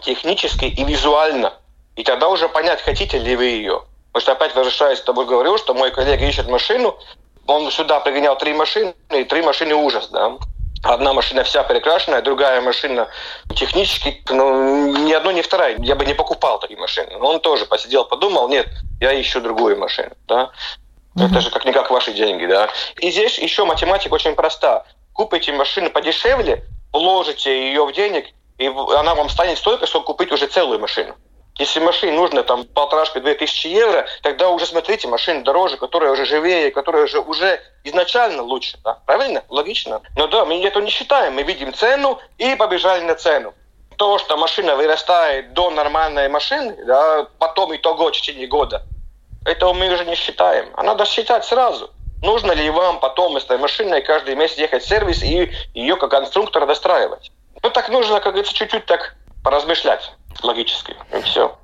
технически 0.01 0.65
и 0.65 0.83
визуально. 0.83 1.53
И 1.95 2.03
тогда 2.03 2.29
уже 2.29 2.47
понять, 2.49 2.81
хотите 2.81 3.19
ли 3.19 3.35
вы 3.35 3.45
ее. 3.45 3.83
Потому 4.11 4.21
что 4.21 4.31
опять 4.33 4.55
возвращаясь 4.55 4.99
с 4.99 5.03
тобой 5.03 5.25
говорил, 5.25 5.57
что 5.57 5.73
мой 5.73 5.91
коллега 5.91 6.25
ищет 6.25 6.47
машину, 6.47 6.97
он 7.47 7.71
сюда 7.71 7.99
пригонял 7.99 8.37
три 8.37 8.53
машины, 8.53 8.93
и 9.09 9.23
три 9.23 9.41
машины 9.41 9.75
ужас, 9.75 10.09
да. 10.09 10.37
Одна 10.83 11.13
машина 11.13 11.43
вся 11.43 11.63
перекрашенная, 11.63 12.21
другая 12.21 12.59
машина 12.61 13.07
технически, 13.55 14.23
ну, 14.29 14.97
ни 15.05 15.13
одной, 15.13 15.35
ни 15.35 15.41
вторая. 15.41 15.77
Я 15.79 15.95
бы 15.95 16.05
не 16.05 16.15
покупал 16.15 16.59
такие 16.59 16.79
машины. 16.79 17.11
Но 17.19 17.27
он 17.27 17.39
тоже 17.39 17.65
посидел, 17.65 18.05
подумал, 18.05 18.49
нет, 18.49 18.67
я 18.99 19.19
ищу 19.19 19.41
другую 19.41 19.77
машину, 19.77 20.11
да. 20.27 20.51
Mm-hmm. 21.15 21.25
Это 21.27 21.41
же 21.41 21.51
как-никак 21.51 21.91
ваши 21.91 22.13
деньги, 22.13 22.45
да. 22.45 22.69
И 22.99 23.11
здесь 23.11 23.37
еще 23.37 23.65
математика 23.65 24.13
очень 24.13 24.33
проста. 24.33 24.85
Купите 25.13 25.53
машину 25.53 25.91
подешевле, 25.91 26.63
вложите 26.91 27.67
ее 27.67 27.85
в 27.85 27.91
денег, 27.91 28.25
и 28.61 28.67
она 28.67 29.15
вам 29.15 29.29
станет 29.29 29.57
столько, 29.57 29.87
чтобы 29.87 30.05
купить 30.05 30.31
уже 30.31 30.45
целую 30.45 30.79
машину. 30.79 31.15
Если 31.57 31.79
машине 31.79 32.13
нужно 32.13 32.43
там 32.43 32.63
полторашка-две 32.65 33.33
тысячи 33.33 33.67
евро, 33.67 34.05
тогда 34.21 34.49
уже 34.49 34.67
смотрите 34.67 35.07
машины 35.07 35.43
дороже, 35.43 35.77
которая 35.77 36.11
уже 36.11 36.25
живее, 36.25 36.71
которая 36.71 37.05
уже, 37.05 37.19
уже 37.19 37.59
изначально 37.83 38.43
лучше. 38.43 38.77
Да? 38.83 38.99
Правильно? 39.05 39.43
Логично. 39.49 40.01
Но 40.15 40.27
да, 40.27 40.45
мы 40.45 40.63
это 40.63 40.79
не 40.79 40.91
считаем. 40.91 41.33
Мы 41.33 41.43
видим 41.43 41.73
цену 41.73 42.19
и 42.37 42.55
побежали 42.55 43.01
на 43.03 43.15
цену. 43.15 43.53
То, 43.97 44.19
что 44.19 44.37
машина 44.37 44.75
вырастает 44.75 45.53
до 45.53 45.71
нормальной 45.71 46.29
машины, 46.29 46.77
да, 46.85 47.27
потом 47.39 47.75
итого 47.75 48.07
в 48.07 48.11
течение 48.11 48.47
года, 48.47 48.83
этого 49.43 49.73
мы 49.73 49.91
уже 49.91 50.05
не 50.05 50.15
считаем. 50.15 50.69
А 50.75 50.83
надо 50.83 51.05
считать 51.05 51.45
сразу. 51.45 51.89
Нужно 52.21 52.51
ли 52.51 52.69
вам 52.69 52.99
потом 52.99 53.39
с 53.39 53.43
этой 53.43 53.57
машиной 53.57 54.03
каждый 54.03 54.35
месяц 54.35 54.57
ехать 54.57 54.83
в 54.83 54.87
сервис 54.87 55.23
и 55.23 55.51
ее 55.73 55.95
как 55.95 56.11
конструктора 56.11 56.67
достраивать? 56.67 57.31
Ну, 57.63 57.69
так 57.69 57.89
нужно, 57.89 58.19
как 58.19 58.33
говорится, 58.33 58.53
чуть-чуть 58.53 58.85
так 58.85 59.15
поразмышлять 59.43 60.11
логически, 60.43 60.95
и 61.15 61.21
все. 61.21 61.57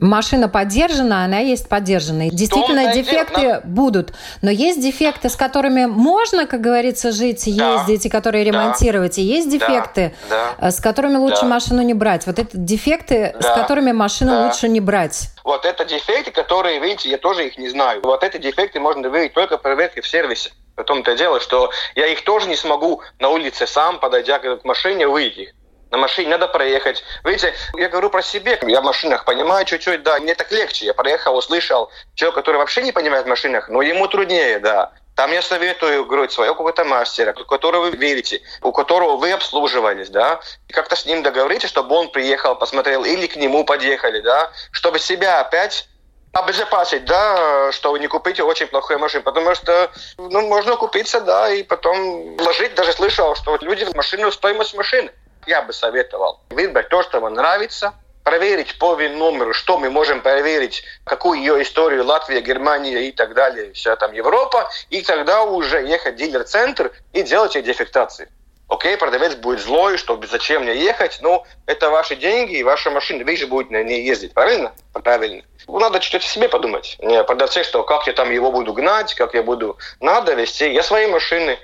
Машина 0.00 0.48
поддержана, 0.48 1.24
она 1.24 1.38
есть 1.38 1.68
поддержанная. 1.68 2.30
Действительно, 2.30 2.92
дефекты 2.92 3.40
дело, 3.40 3.60
будут. 3.64 4.12
Но 4.42 4.50
есть 4.50 4.80
дефекты, 4.80 5.28
с 5.28 5.36
которыми 5.36 5.86
можно, 5.86 6.46
как 6.46 6.60
говорится, 6.60 7.10
жить, 7.10 7.44
да. 7.56 7.74
ездить, 7.74 8.06
и 8.06 8.08
которые 8.08 8.44
ремонтировать. 8.44 9.16
Да. 9.16 9.22
И 9.22 9.24
есть 9.24 9.50
дефекты, 9.50 10.14
да. 10.30 10.54
Да. 10.60 10.70
с 10.70 10.80
которыми 10.80 11.16
лучше 11.16 11.42
да. 11.42 11.48
машину 11.48 11.82
не 11.82 11.94
брать. 11.94 12.26
Вот 12.26 12.38
это 12.38 12.56
дефекты, 12.56 13.34
да. 13.40 13.42
с 13.42 13.60
которыми 13.60 13.92
машину 13.92 14.30
да. 14.30 14.46
лучше 14.46 14.68
не 14.68 14.80
брать. 14.80 15.30
Вот 15.42 15.64
это 15.64 15.84
дефекты, 15.84 16.30
которые, 16.30 16.78
видите, 16.78 17.10
я 17.10 17.18
тоже 17.18 17.48
их 17.48 17.58
не 17.58 17.68
знаю. 17.68 18.00
Вот 18.02 18.22
эти 18.22 18.38
дефекты 18.38 18.78
можно 18.78 19.08
выявить 19.08 19.34
только 19.34 19.58
проверкой 19.58 20.02
в 20.02 20.06
сервисе. 20.08 20.50
В 20.78 20.84
том-то 20.84 21.16
дело, 21.16 21.40
что 21.40 21.70
я 21.96 22.06
их 22.06 22.22
тоже 22.22 22.48
не 22.48 22.54
смогу 22.54 23.02
на 23.18 23.28
улице 23.30 23.66
сам, 23.66 23.98
подойдя 23.98 24.38
к 24.38 24.64
машине, 24.64 25.08
выйти. 25.08 25.52
На 25.90 25.98
машине 25.98 26.28
надо 26.28 26.46
проехать. 26.46 27.02
Видите, 27.24 27.52
я 27.74 27.88
говорю 27.88 28.10
про 28.10 28.22
себе. 28.22 28.58
Я 28.62 28.80
в 28.80 28.84
машинах 28.84 29.24
понимаю 29.24 29.64
чуть-чуть, 29.64 30.02
да, 30.04 30.20
мне 30.20 30.34
так 30.34 30.52
легче. 30.52 30.86
Я 30.86 30.94
проехал, 30.94 31.36
услышал. 31.36 31.90
Человек, 32.14 32.36
который 32.36 32.58
вообще 32.58 32.82
не 32.82 32.92
понимает 32.92 33.26
в 33.26 33.28
машинах, 33.28 33.68
но 33.68 33.82
ему 33.82 34.06
труднее, 34.06 34.60
да. 34.60 34.92
Там 35.16 35.32
я 35.32 35.42
советую, 35.42 36.04
говорю, 36.04 36.28
своего 36.28 36.54
какого-то 36.54 36.84
мастера, 36.84 37.34
у 37.36 37.44
которого 37.44 37.86
вы 37.86 37.96
верите, 37.96 38.40
у 38.62 38.70
которого 38.70 39.16
вы 39.16 39.32
обслуживались, 39.32 40.10
да, 40.10 40.38
и 40.68 40.72
как-то 40.72 40.94
с 40.94 41.06
ним 41.06 41.24
договоритесь, 41.24 41.70
чтобы 41.70 41.96
он 41.96 42.12
приехал, 42.12 42.54
посмотрел, 42.54 43.04
или 43.04 43.26
к 43.26 43.34
нему 43.34 43.64
подъехали, 43.64 44.20
да, 44.20 44.52
чтобы 44.70 45.00
себя 45.00 45.40
опять 45.40 45.88
обезопасить, 46.32 47.04
да, 47.04 47.72
что 47.72 47.92
вы 47.92 47.98
не 47.98 48.08
купите 48.08 48.42
очень 48.42 48.66
плохую 48.66 48.98
машину, 48.98 49.24
потому 49.24 49.54
что, 49.54 49.90
ну, 50.18 50.46
можно 50.46 50.76
купиться, 50.76 51.20
да, 51.20 51.50
и 51.50 51.62
потом 51.62 52.36
вложить, 52.36 52.74
даже 52.74 52.92
слышал, 52.92 53.34
что 53.34 53.56
люди 53.60 53.84
в 53.84 53.94
машину 53.94 54.30
стоимость 54.30 54.74
машины 54.74 55.10
я 55.46 55.62
бы 55.62 55.72
советовал 55.72 56.40
выбрать 56.50 56.88
то, 56.88 57.02
что 57.02 57.20
вам 57.20 57.34
нравится, 57.34 57.94
проверить 58.22 58.78
по 58.78 58.94
ВИН-номеру, 58.94 59.54
что 59.54 59.78
мы 59.78 59.88
можем 59.88 60.20
проверить, 60.20 60.84
какую 61.04 61.38
ее 61.38 61.62
историю 61.62 62.04
Латвия, 62.04 62.42
Германия 62.42 63.08
и 63.08 63.12
так 63.12 63.32
далее, 63.32 63.72
вся 63.72 63.96
там 63.96 64.12
Европа, 64.12 64.68
и 64.90 65.00
тогда 65.00 65.44
уже 65.44 65.78
ехать 65.86 66.14
в 66.14 66.18
дилер-центр 66.18 66.92
и 67.14 67.22
делать 67.22 67.56
эти 67.56 67.66
дефектации. 67.66 68.28
Окей, 68.68 68.96
продавец 68.98 69.34
будет 69.34 69.60
злой, 69.60 69.96
что 69.96 70.20
зачем 70.30 70.62
мне 70.62 70.76
ехать, 70.76 71.18
но 71.22 71.44
это 71.64 71.88
ваши 71.88 72.16
деньги 72.16 72.58
и 72.58 72.62
ваша 72.62 72.90
машина, 72.90 73.24
вы 73.24 73.36
же 73.36 73.46
будете 73.46 73.72
на 73.72 73.82
ней 73.82 74.04
ездить, 74.04 74.34
правильно? 74.34 74.72
Правильно. 74.92 75.42
Надо 75.66 76.02
что-то 76.02 76.26
себе 76.26 76.48
подумать. 76.48 76.96
Не 77.00 77.24
продавце, 77.24 77.64
что 77.64 77.82
как 77.82 78.06
я 78.06 78.12
там 78.12 78.30
его 78.30 78.52
буду 78.52 78.74
гнать, 78.74 79.14
как 79.14 79.34
я 79.34 79.42
буду... 79.42 79.78
Надо 80.00 80.34
вести. 80.34 80.70
Я 80.72 80.82
свои 80.82 81.06
машины 81.06 81.58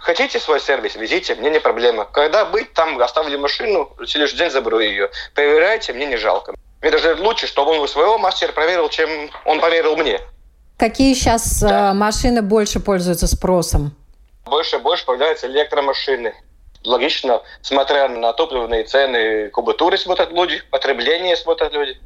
Хотите 0.00 0.40
свой 0.40 0.60
сервис, 0.60 0.96
везите, 0.96 1.34
мне 1.34 1.50
не 1.50 1.60
проблема. 1.60 2.06
Когда 2.06 2.46
быть, 2.46 2.72
там 2.72 2.98
оставили 3.02 3.36
машину, 3.36 3.94
следующий 4.06 4.38
день 4.38 4.50
заберу 4.50 4.80
ее. 4.80 5.10
Проверяйте, 5.34 5.92
мне 5.92 6.06
не 6.06 6.16
жалко. 6.16 6.54
Мне 6.80 6.90
даже 6.90 7.14
лучше, 7.16 7.46
чтобы 7.46 7.72
он 7.72 7.80
у 7.80 7.86
своего 7.86 8.18
мастера 8.18 8.52
проверил, 8.52 8.88
чем 8.88 9.10
он 9.44 9.60
поверил 9.60 9.96
мне. 9.96 10.18
Какие 10.78 11.12
сейчас 11.12 11.60
да. 11.60 11.90
Э, 11.90 11.92
машины 11.92 12.40
больше 12.40 12.80
пользуются 12.80 13.26
спросом? 13.26 13.94
Больше 14.44 14.76
и 14.76 14.80
больше 14.80 15.04
появляются 15.04 15.46
электромашины. 15.46 16.34
Логично, 16.84 17.42
смотря 17.60 18.08
на 18.08 18.32
топливные 18.32 18.84
цены, 18.84 19.50
кубатуры 19.50 19.98
смотрят 19.98 20.32
люди, 20.32 20.62
потребление 20.70 21.36
смотрят 21.36 21.72
люди. 21.72 21.98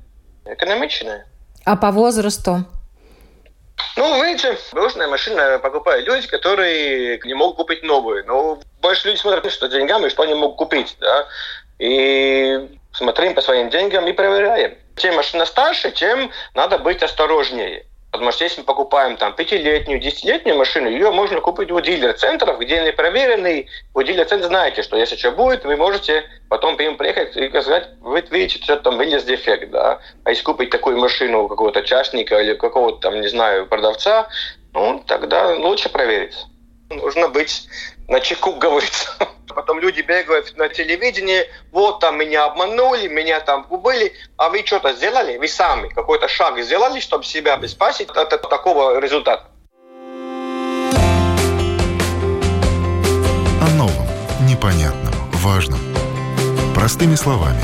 Экономичное. 0.44 1.27
А 1.64 1.77
по 1.77 1.90
возрасту? 1.92 2.64
Ну, 3.97 4.25
видите, 4.25 4.59
бэушная 4.73 5.07
машина 5.07 5.59
покупают 5.61 6.07
люди, 6.07 6.27
которые 6.27 7.20
не 7.25 7.35
могут 7.35 7.57
купить 7.57 7.83
новую. 7.83 8.27
Но 8.27 8.61
больше 8.81 9.09
люди 9.09 9.20
смотрят, 9.20 9.51
что 9.53 9.68
деньгами, 9.68 10.09
что 10.09 10.23
они 10.23 10.35
могут 10.35 10.57
купить. 10.57 10.97
Да? 11.01 11.27
И 11.79 12.79
смотрим 12.92 13.35
по 13.35 13.40
своим 13.40 13.70
деньгам 13.70 14.07
и 14.07 14.12
проверяем. 14.12 14.77
Чем 14.97 15.16
машина 15.16 15.47
старше, 15.47 15.90
тем 15.92 16.31
надо 16.55 16.79
быть 16.79 17.03
осторожнее. 17.03 17.87
Потому 18.14 18.31
что 18.31 18.44
если 18.44 18.61
мы 18.61 18.64
покупаем 18.64 19.16
там 19.16 19.35
пятилетнюю, 19.35 19.98
десятилетнюю 19.98 20.57
машину, 20.57 20.88
ее 20.88 21.11
можно 21.11 21.40
купить 21.40 21.72
у 21.72 21.81
дилер-центров, 21.81 22.61
где 22.61 22.81
не 22.85 22.92
проверенный. 22.92 23.68
У 23.92 24.03
дилер-центра 24.03 24.46
знаете, 24.46 24.85
что 24.85 24.96
если 24.96 25.16
что 25.16 25.33
будет, 25.33 25.64
вы 25.64 25.74
можете 25.74 26.22
потом 26.48 26.77
к 26.77 26.81
ним 26.81 26.96
приехать 26.96 27.37
и 27.37 27.48
сказать, 27.48 27.88
вы 28.03 28.22
видите, 28.31 28.62
что 28.62 28.77
там 28.77 28.98
вылез 28.98 29.24
дефект, 29.24 29.68
да. 29.72 29.98
А 30.22 30.31
если 30.31 30.44
купить 30.44 30.70
такую 30.70 30.96
машину 30.96 31.42
у 31.42 31.48
какого-то 31.48 31.83
частника 31.83 32.38
или 32.38 32.55
какого-то 32.55 32.98
там, 32.98 33.20
не 33.20 33.27
знаю, 33.27 33.66
продавца, 33.66 34.29
ну, 34.74 35.03
тогда 35.05 35.48
лучше 35.48 35.88
проверить. 35.88 36.37
Нужно 36.90 37.29
быть 37.29 37.66
на 38.07 38.20
чеку, 38.20 38.53
говорится. 38.53 39.11
Потом 39.55 39.81
люди 39.81 40.01
бегают 40.01 40.57
на 40.57 40.69
телевидении, 40.69 41.45
вот 41.73 42.01
там 42.01 42.19
меня 42.19 42.45
обманули, 42.45 43.09
меня 43.09 43.40
там 43.40 43.67
убыли, 43.71 44.12
а 44.37 44.49
вы 44.49 44.62
что-то 44.67 44.93
сделали? 44.93 45.38
Вы 45.38 45.49
сами 45.49 45.88
какой-то 45.88 46.29
шаг 46.29 46.59
сделали, 46.59 47.01
чтобы 47.01 47.25
себя 47.25 47.55
обезопасить 47.55 48.11
от 48.11 48.29
такого 48.29 48.99
результата? 49.01 49.47
О 53.62 53.69
новом, 53.77 54.07
непонятном, 54.49 55.14
важном. 55.33 55.81
Простыми 56.75 57.14
словами. 57.14 57.62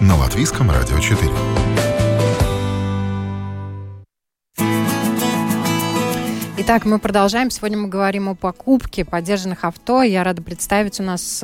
На 0.00 0.16
Латвийском 0.16 0.70
радио 0.70 0.98
4. 0.98 1.87
Итак, 6.70 6.84
мы 6.84 6.98
продолжаем. 6.98 7.50
Сегодня 7.50 7.78
мы 7.78 7.88
говорим 7.88 8.28
о 8.28 8.34
покупке 8.34 9.02
поддержанных 9.02 9.64
авто. 9.64 10.02
Я 10.02 10.22
рада 10.22 10.42
представить 10.42 11.00
у 11.00 11.02
нас, 11.02 11.42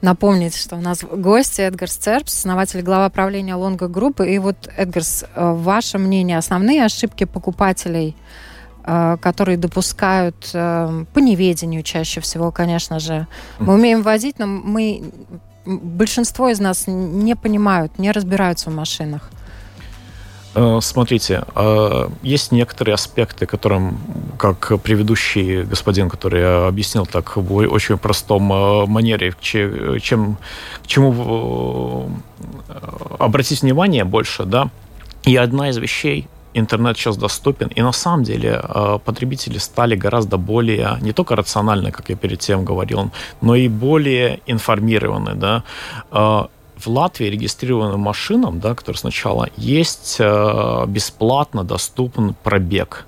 напомнить, 0.00 0.56
что 0.56 0.76
у 0.76 0.80
нас 0.80 1.04
гость 1.04 1.60
Эдгарс 1.60 1.96
Церпс, 1.96 2.34
основатель 2.34 2.80
глава 2.80 3.10
правления 3.10 3.56
Лонга 3.56 3.88
Группы. 3.88 4.26
И 4.26 4.38
вот, 4.38 4.56
Эдгарс, 4.74 5.26
э, 5.34 5.52
ваше 5.52 5.98
мнение, 5.98 6.38
основные 6.38 6.82
ошибки 6.82 7.24
покупателей, 7.24 8.16
э, 8.84 9.18
которые 9.20 9.58
допускают 9.58 10.50
э, 10.54 11.04
по 11.12 11.18
неведению 11.18 11.82
чаще 11.82 12.22
всего, 12.22 12.50
конечно 12.50 13.00
же. 13.00 13.26
Мы 13.58 13.74
умеем 13.74 14.00
водить, 14.00 14.38
но 14.38 14.46
мы 14.46 15.12
большинство 15.66 16.48
из 16.48 16.58
нас 16.58 16.84
не 16.86 17.36
понимают, 17.36 17.98
не 17.98 18.12
разбираются 18.12 18.70
в 18.70 18.74
машинах. 18.74 19.30
Э, 20.58 20.80
смотрите, 20.80 21.44
э, 21.54 22.08
есть 22.22 22.52
некоторые 22.52 22.94
аспекты, 22.94 23.46
которым, 23.46 23.98
как 24.38 24.72
предыдущий 24.82 25.62
господин, 25.62 26.08
который 26.08 26.66
объяснил 26.68 27.06
так 27.06 27.36
в 27.36 27.54
очень 27.54 27.96
простом 27.96 28.52
э, 28.52 28.86
манере, 28.86 29.34
чем, 29.40 30.36
к 30.82 30.86
чему 30.86 32.10
обратить 33.18 33.62
внимание 33.62 34.04
больше, 34.04 34.44
да, 34.44 34.68
и 35.26 35.36
одна 35.36 35.68
из 35.68 35.76
вещей, 35.78 36.26
интернет 36.54 36.96
сейчас 36.96 37.16
доступен, 37.16 37.68
и 37.68 37.82
на 37.82 37.92
самом 37.92 38.24
деле 38.24 38.60
потребители 39.04 39.58
стали 39.58 39.94
гораздо 39.96 40.38
более, 40.38 40.98
не 41.02 41.12
только 41.12 41.36
рациональны, 41.36 41.92
как 41.92 42.08
я 42.10 42.16
перед 42.16 42.40
тем 42.40 42.64
говорил, 42.64 43.10
но 43.40 43.54
и 43.54 43.68
более 43.68 44.40
информированы, 44.46 45.34
да, 45.34 45.62
в 46.78 46.86
Латвии 46.86 47.26
регистрированным 47.26 48.00
машинам, 48.00 48.60
да, 48.60 48.74
которые 48.74 48.98
сначала 48.98 49.48
есть 49.56 50.16
э, 50.18 50.84
бесплатно 50.86 51.64
доступен 51.64 52.34
пробег 52.42 53.06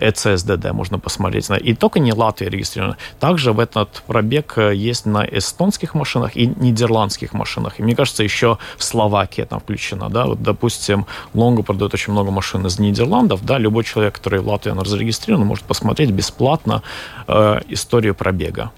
ЭЦСДД 0.00 0.72
можно 0.72 0.98
посмотреть. 0.98 1.48
И 1.60 1.74
только 1.74 2.00
не 2.00 2.12
Латвия 2.12 2.48
регистрирована. 2.48 2.96
Также 3.20 3.52
в 3.52 3.60
этот 3.60 4.02
пробег 4.06 4.54
э, 4.56 4.74
есть 4.74 5.06
на 5.06 5.24
эстонских 5.24 5.94
машинах 5.94 6.36
и 6.36 6.46
нидерландских 6.46 7.32
машинах. 7.32 7.80
И 7.80 7.82
мне 7.82 7.94
кажется, 7.94 8.22
еще 8.22 8.58
в 8.76 8.84
Словакии 8.84 9.42
там 9.42 9.60
включено. 9.60 10.08
Да? 10.08 10.26
Вот, 10.26 10.42
допустим, 10.42 11.06
Лонго 11.34 11.62
продает 11.62 11.94
очень 11.94 12.12
много 12.12 12.30
машин 12.30 12.66
из 12.66 12.78
Нидерландов. 12.78 13.44
Да? 13.44 13.58
Любой 13.58 13.84
человек, 13.84 14.14
который 14.14 14.40
в 14.40 14.48
Латвии 14.48 14.72
зарегистрирован, 14.84 15.46
может 15.46 15.64
посмотреть 15.64 16.10
бесплатно 16.10 16.82
э, 17.26 17.60
историю 17.68 18.14
пробега. 18.14 18.70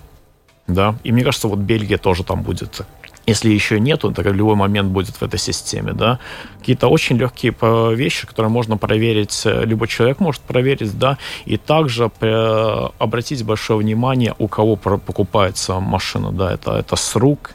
Да? 0.67 0.95
И 1.05 1.13
мне 1.13 1.25
кажется, 1.25 1.49
вот 1.49 1.59
Бельгия 1.59 1.99
тоже 1.99 2.25
там 2.25 2.43
будет 2.43 2.81
если 3.27 3.51
еще 3.51 3.81
нету, 3.81 4.13
то 4.13 4.23
в 4.23 4.35
любой 4.35 4.57
момент 4.57 4.91
будет 4.91 5.17
в 5.17 5.23
этой 5.23 5.39
системе, 5.39 5.93
да. 5.93 6.19
Какие-то 6.59 6.89
очень 6.89 7.17
легкие 7.17 7.55
э, 7.61 7.95
вещи, 7.95 8.27
которые 8.27 8.51
можно 8.51 8.77
проверить, 8.77 9.43
э, 9.45 9.65
любой 9.65 9.89
человек 9.89 10.21
может 10.21 10.43
проверить, 10.43 10.99
да, 10.99 11.17
и 11.47 11.57
также 11.57 12.11
э, 12.21 12.89
обратить 12.99 13.45
большое 13.45 13.79
внимание, 13.79 14.35
у 14.39 14.49
кого 14.49 14.77
покупается 14.77 15.81
машина, 15.81 16.33
да, 16.33 16.53
это, 16.53 16.73
это 16.73 16.97
с 16.97 17.17
рук, 17.17 17.53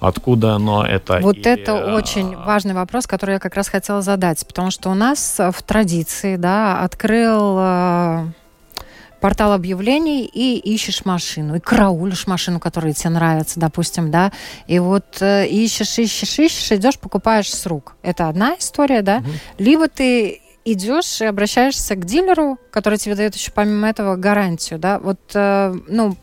откуда 0.00 0.54
оно 0.54 0.84
это. 0.84 1.18
Вот 1.22 1.36
и, 1.36 1.40
это 1.40 1.96
очень 1.96 2.36
важный 2.36 2.74
вопрос, 2.74 3.06
который 3.06 3.32
я 3.32 3.38
как 3.38 3.56
раз 3.56 3.68
хотела 3.68 4.02
задать, 4.02 4.46
потому 4.46 4.70
что 4.70 4.90
у 4.90 4.94
нас 4.94 5.38
в 5.38 5.62
традиции, 5.62 6.36
да, 6.36 6.82
открыл 6.84 8.32
портал 9.20 9.52
объявлений 9.52 10.24
и 10.24 10.58
ищешь 10.58 11.04
машину, 11.04 11.56
и 11.56 11.60
караулишь 11.60 12.26
машину, 12.26 12.60
которая 12.60 12.92
тебе 12.92 13.10
нравится, 13.10 13.60
допустим, 13.60 14.10
да, 14.10 14.32
и 14.66 14.78
вот 14.78 15.20
э, 15.20 15.46
ищешь, 15.46 15.98
ищешь, 15.98 16.38
ищешь, 16.38 16.72
идешь, 16.72 16.98
покупаешь 16.98 17.52
с 17.52 17.66
рук. 17.66 17.96
Это 18.02 18.28
одна 18.28 18.54
история, 18.58 19.02
да, 19.02 19.18
угу. 19.18 19.30
либо 19.58 19.88
ты 19.88 20.40
идешь 20.66 21.20
и 21.20 21.24
обращаешься 21.24 21.94
к 21.94 22.04
дилеру, 22.04 22.58
который 22.70 22.98
тебе 22.98 23.14
дает 23.14 23.36
еще 23.36 23.52
помимо 23.52 23.88
этого 23.88 24.16
гарантию, 24.16 24.78
да, 24.78 24.98
вот, 24.98 25.20
э, 25.34 25.74
ну, 25.88 26.16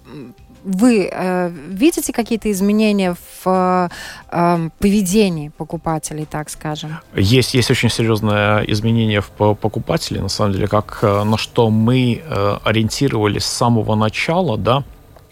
вы 0.64 1.10
э, 1.12 1.50
видите 1.50 2.14
какие-то 2.14 2.52
изменения 2.52 3.16
в 3.44 3.90
э, 4.32 4.70
поведении 4.80 5.50
покупателей, 5.50 6.26
так 6.26 6.50
скажем? 6.50 7.00
Есть, 7.16 7.54
есть 7.54 7.72
очень 7.72 7.90
серьезное 7.90 8.64
изменение 8.64 9.22
в 9.22 9.56
покупателе, 9.56 10.22
на 10.22 10.30
самом 10.30 10.54
деле, 10.54 10.68
как 10.68 11.00
э, 11.02 11.24
на 11.24 11.38
что 11.38 11.70
мы 11.70 12.22
э, 12.24 12.58
ориентировались 12.64 13.46
с 13.46 13.58
самого 13.58 13.96
начала, 13.96 14.58
да, 14.58 14.84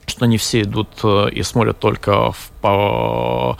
что 0.05 0.25
не 0.25 0.37
все 0.37 0.61
идут 0.61 0.89
э, 1.03 1.29
и 1.31 1.43
смотрят 1.43 1.79
только 1.79 2.31
в 2.31 3.57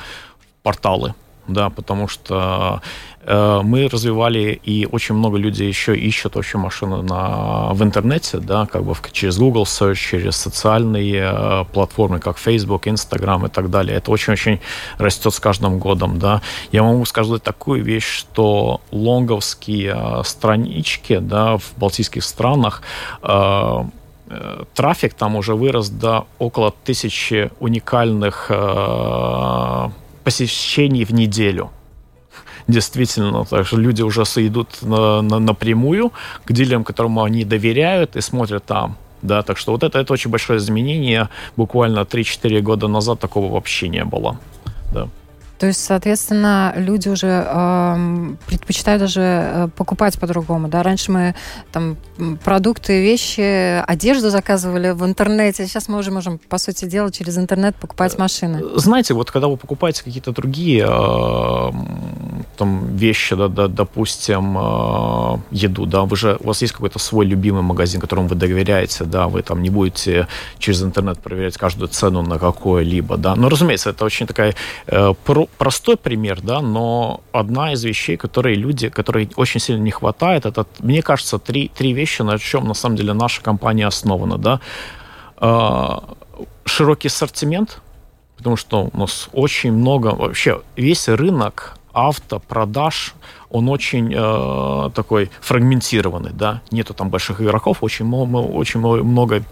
порталы, 0.64 1.16
да, 1.54 1.70
потому 1.70 2.08
что 2.08 2.82
Э, 3.24 3.62
мы 3.64 3.88
развивали, 3.88 4.60
и 4.64 4.88
очень 4.92 5.16
много 5.16 5.38
людей 5.38 5.68
еще 5.68 5.96
ищут 5.96 6.36
вообще 6.36 6.58
машины 6.58 7.02
на, 7.04 7.74
в 7.74 7.84
интернете, 7.84 8.38
да, 8.40 8.66
как 8.66 8.84
бы 8.84 8.96
через 9.12 9.38
Google 9.38 9.64
Search, 9.64 9.96
через 9.96 10.38
социальные 10.38 11.32
э, 11.32 11.66
платформы, 11.72 12.20
как 12.20 12.38
Facebook, 12.38 12.88
Instagram 12.88 13.46
и 13.46 13.50
так 13.50 13.70
далее. 13.70 13.98
Это 13.98 14.12
очень-очень 14.12 14.60
растет 14.98 15.34
с 15.34 15.40
каждым 15.40 15.80
годом, 15.80 16.20
да. 16.20 16.42
Я 16.72 16.84
могу 16.84 17.06
сказать 17.06 17.44
такую 17.44 17.84
вещь, 17.84 18.08
что 18.08 18.82
лонговские 18.92 19.96
э, 19.96 20.24
странички, 20.24 21.20
да, 21.20 21.58
в 21.58 21.74
балтийских 21.78 22.24
странах 22.24 22.82
э, 23.22 23.86
трафик 24.74 25.14
там 25.14 25.36
уже 25.36 25.56
вырос 25.56 25.90
до 25.90 26.26
около 26.40 26.72
тысячи 26.72 27.52
уникальных 27.60 28.48
э, 28.50 29.90
посещений 30.24 31.06
в 31.06 31.12
неделю 31.14 31.72
действительно, 32.68 33.46
так 33.46 33.68
что 33.68 33.78
люди 33.78 34.02
уже 34.02 34.22
идут 34.22 34.82
на, 34.82 35.22
на, 35.22 35.40
напрямую 35.40 36.12
к 36.46 36.54
дилерам, 36.54 36.84
которому 36.84 37.24
они 37.24 37.44
доверяют 37.44 38.16
и 38.16 38.22
смотрят 38.22 38.66
там 38.66 38.98
Да, 39.22 39.42
так 39.44 39.58
что 39.58 39.72
вот 39.72 39.84
это, 39.84 40.00
это 40.00 40.14
очень 40.14 40.32
большое 40.32 40.58
изменение. 40.58 41.30
Буквально 41.58 42.00
3-4 42.00 42.62
года 42.62 42.88
назад 42.88 43.20
такого 43.20 43.54
вообще 43.54 43.90
не 43.90 44.04
было. 44.04 44.38
Да. 44.94 45.08
То 45.62 45.67
есть, 45.67 45.86
соответственно, 45.86 46.74
люди 46.76 47.08
уже 47.08 47.45
э, 47.47 48.36
предпочитают 48.47 49.00
даже 49.00 49.21
э, 49.21 49.67
покупать 49.78 50.19
по-другому. 50.19 50.69
Да? 50.69 50.82
Раньше 50.82 51.12
мы 51.12 51.36
там 51.71 51.97
продукты, 52.43 53.04
вещи, 53.04 53.80
одежду 53.86 54.32
заказывали 54.32 54.89
в 54.89 55.06
интернете. 55.06 55.67
Сейчас 55.67 55.88
мы 55.88 56.00
уже 56.00 56.10
можем, 56.10 56.39
по 56.39 56.58
сути 56.58 56.86
дела, 56.86 57.12
через 57.12 57.38
интернет 57.38 57.76
покупать 57.76 58.17
машины. 58.17 58.60
Знаете, 58.74 59.13
вот 59.13 59.30
когда 59.30 59.50
вы 59.50 59.56
покупаете 59.56 60.04
какие-то 60.04 60.32
другие 60.32 60.84
э, 60.89 61.71
там 62.58 62.96
вещи, 62.96 63.36
да, 63.36 63.48
да, 63.48 63.68
допустим, 63.68 64.58
э, 64.58 65.38
еду, 65.52 65.86
да, 65.86 66.02
вы 66.02 66.16
же, 66.16 66.38
у 66.40 66.48
вас 66.48 66.62
есть 66.62 66.74
какой-то 66.74 67.00
свой 67.00 67.26
любимый 67.26 67.64
магазин, 67.64 68.02
которому 68.02 68.28
вы 68.28 68.36
доверяете, 68.36 69.04
да, 69.04 69.28
вы 69.28 69.42
там 69.42 69.62
не 69.62 69.70
будете 69.70 70.28
через 70.60 70.84
интернет 70.84 71.20
проверять 71.20 71.58
каждую 71.58 71.88
цену 71.88 72.22
на 72.22 72.40
какое-либо, 72.40 73.18
да. 73.18 73.36
Но, 73.36 73.50
разумеется, 73.50 73.90
это 73.90 74.06
очень 74.06 74.28
такая 74.28 74.56
э, 74.88 75.14
про 75.26 75.48
простой 75.58 75.98
пример, 75.98 76.42
да, 76.42 76.62
но 76.62 77.22
одна 77.32 77.74
из 77.74 77.84
вещей, 77.84 78.18
которые 78.18 78.56
люди, 78.56 78.90
которые 78.90 79.30
очень 79.36 79.60
сильно 79.60 79.82
не 79.82 79.92
хватает, 79.92 80.46
это, 80.46 80.66
мне 80.80 81.02
кажется, 81.02 81.40
три, 81.40 81.70
три 81.70 81.94
вещи, 81.94 82.22
на 82.22 82.38
чем 82.38 82.68
на 82.68 82.74
самом 82.74 82.96
деле 82.96 83.14
наша 83.14 83.42
компания 83.42 83.88
основана, 83.88 84.38
да. 84.38 84.60
А, 85.38 86.04
широкий 86.66 87.08
ассортимент, 87.08 87.82
потому 88.38 88.56
что 88.56 88.90
у 88.94 88.98
нас 88.98 89.30
очень 89.34 89.72
много, 89.72 90.08
вообще 90.08 90.62
весь 90.76 91.08
рынок 91.08 91.78
автопродаж, 91.94 93.14
он 93.50 93.70
очень 93.70 94.14
э, 94.14 94.90
такой 94.94 95.30
фрагментированный, 95.42 96.32
да, 96.34 96.62
нету 96.72 96.94
там 96.94 97.10
больших 97.10 97.42
игроков, 97.42 97.78
очень, 97.82 98.12
очень 98.14 98.80
много 98.80 99.44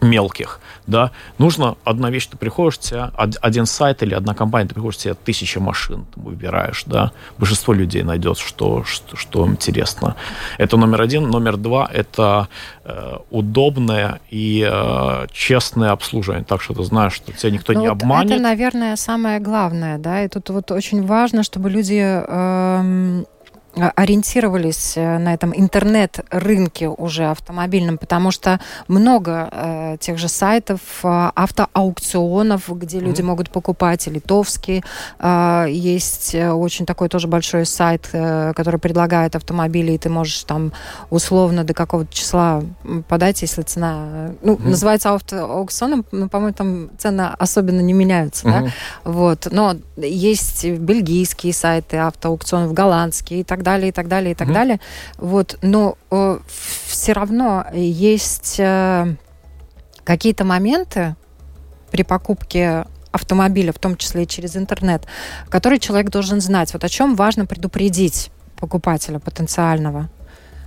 мелких, 0.00 0.60
да, 0.86 1.10
нужно 1.38 1.76
одна 1.84 2.10
вещь, 2.10 2.26
ты 2.26 2.36
приходишь, 2.36 2.78
тебя 2.78 3.12
один 3.16 3.66
сайт 3.66 4.02
или 4.02 4.14
одна 4.14 4.34
компания, 4.34 4.68
ты 4.68 4.74
приходишь, 4.74 4.98
тебе 4.98 5.14
тысяча 5.14 5.60
машин 5.60 6.06
ты 6.14 6.20
выбираешь, 6.20 6.84
да, 6.86 7.12
большинство 7.38 7.74
людей 7.74 8.02
найдет, 8.02 8.38
что, 8.38 8.84
что, 8.84 9.16
что 9.16 9.46
интересно. 9.46 10.16
Это 10.58 10.76
номер 10.76 11.02
один. 11.02 11.28
Номер 11.28 11.56
два– 11.56 11.88
это 11.92 12.48
э, 12.84 13.16
удобное 13.30 14.20
и 14.30 14.66
э, 14.70 15.26
честное 15.32 15.90
обслуживание, 15.90 16.44
так 16.44 16.62
что 16.62 16.74
ты 16.74 16.84
знаешь, 16.84 17.12
что 17.12 17.32
тебя 17.32 17.50
никто 17.50 17.72
ну, 17.72 17.80
не 17.80 17.88
вот 17.88 18.02
обманет. 18.02 18.32
Это, 18.32 18.42
наверное, 18.42 18.96
самое 18.96 19.40
главное, 19.40 19.98
да, 19.98 20.24
и 20.24 20.28
тут 20.28 20.50
вот 20.50 20.70
очень 20.70 21.04
важно, 21.04 21.42
чтобы 21.42 21.70
люди 21.70 22.00
э, 22.00 23.24
ориентировались 23.78 24.96
э, 24.96 25.18
на 25.18 25.34
этом 25.34 25.52
интернет-рынке 25.54 26.88
уже 26.88 27.26
автомобильном, 27.26 27.98
потому 27.98 28.30
что 28.30 28.60
много 28.88 29.48
э, 29.50 29.96
тех 30.00 30.18
же 30.18 30.28
сайтов, 30.28 30.80
э, 31.02 31.30
автоаукционов, 31.34 32.68
где 32.68 32.98
mm-hmm. 32.98 33.00
люди 33.00 33.22
могут 33.22 33.50
покупать, 33.50 34.06
и 34.06 34.10
литовский. 34.10 34.82
Э, 35.18 35.66
есть 35.68 36.34
э, 36.34 36.50
очень 36.50 36.86
такой 36.86 37.08
тоже 37.08 37.28
большой 37.28 37.66
сайт, 37.66 38.08
э, 38.12 38.52
который 38.54 38.80
предлагает 38.80 39.36
автомобили, 39.36 39.92
и 39.92 39.98
ты 39.98 40.08
можешь 40.08 40.42
там 40.44 40.72
условно 41.10 41.64
до 41.64 41.74
какого-то 41.74 42.12
числа 42.12 42.62
подать, 43.08 43.42
если 43.42 43.62
цена... 43.62 44.30
Ну, 44.42 44.54
mm-hmm. 44.54 44.68
называется 44.68 45.14
автоаукционом, 45.14 46.04
но, 46.12 46.28
по-моему, 46.28 46.54
там 46.54 46.90
цены 46.98 47.28
особенно 47.38 47.80
не 47.80 47.92
меняются, 47.92 48.46
mm-hmm. 48.46 48.64
да? 48.64 48.70
Вот. 49.04 49.48
Но 49.50 49.76
есть 49.96 50.64
бельгийские 50.64 51.52
сайты 51.52 51.98
автоаукционов, 51.98 52.72
голландские 52.72 53.40
и 53.40 53.44
так 53.44 53.62
далее 53.62 53.67
далее, 53.68 53.88
и 53.88 53.92
так 53.92 54.08
далее, 54.08 54.32
и 54.32 54.34
так 54.34 54.48
mm-hmm. 54.48 54.60
далее. 54.60 54.80
Вот, 55.18 55.58
но 55.62 55.96
э, 56.10 56.38
все 56.86 57.12
равно 57.12 57.66
есть 57.72 58.56
э, 58.58 59.14
какие-то 60.04 60.44
моменты 60.44 61.16
при 61.90 62.02
покупке 62.02 62.84
автомобиля, 63.12 63.72
в 63.72 63.78
том 63.78 63.96
числе 63.96 64.22
и 64.22 64.26
через 64.26 64.56
интернет, 64.56 65.06
которые 65.48 65.78
человек 65.78 66.10
должен 66.10 66.40
знать. 66.40 66.72
Вот 66.72 66.84
о 66.84 66.88
чем 66.88 67.16
важно 67.16 67.46
предупредить 67.46 68.30
покупателя 68.60 69.18
потенциального. 69.18 70.08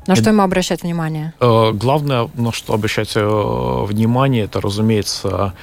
На 0.08 0.16
что 0.16 0.30
ему 0.32 0.42
обращать 0.42 0.84
внимание? 0.84 1.34
Э, 1.40 1.72
главное, 1.74 2.30
на 2.34 2.52
что 2.52 2.74
обращать 2.74 3.16
э, 3.16 3.22
внимание, 3.22 4.46
это, 4.46 4.60
разумеется, 4.62 5.54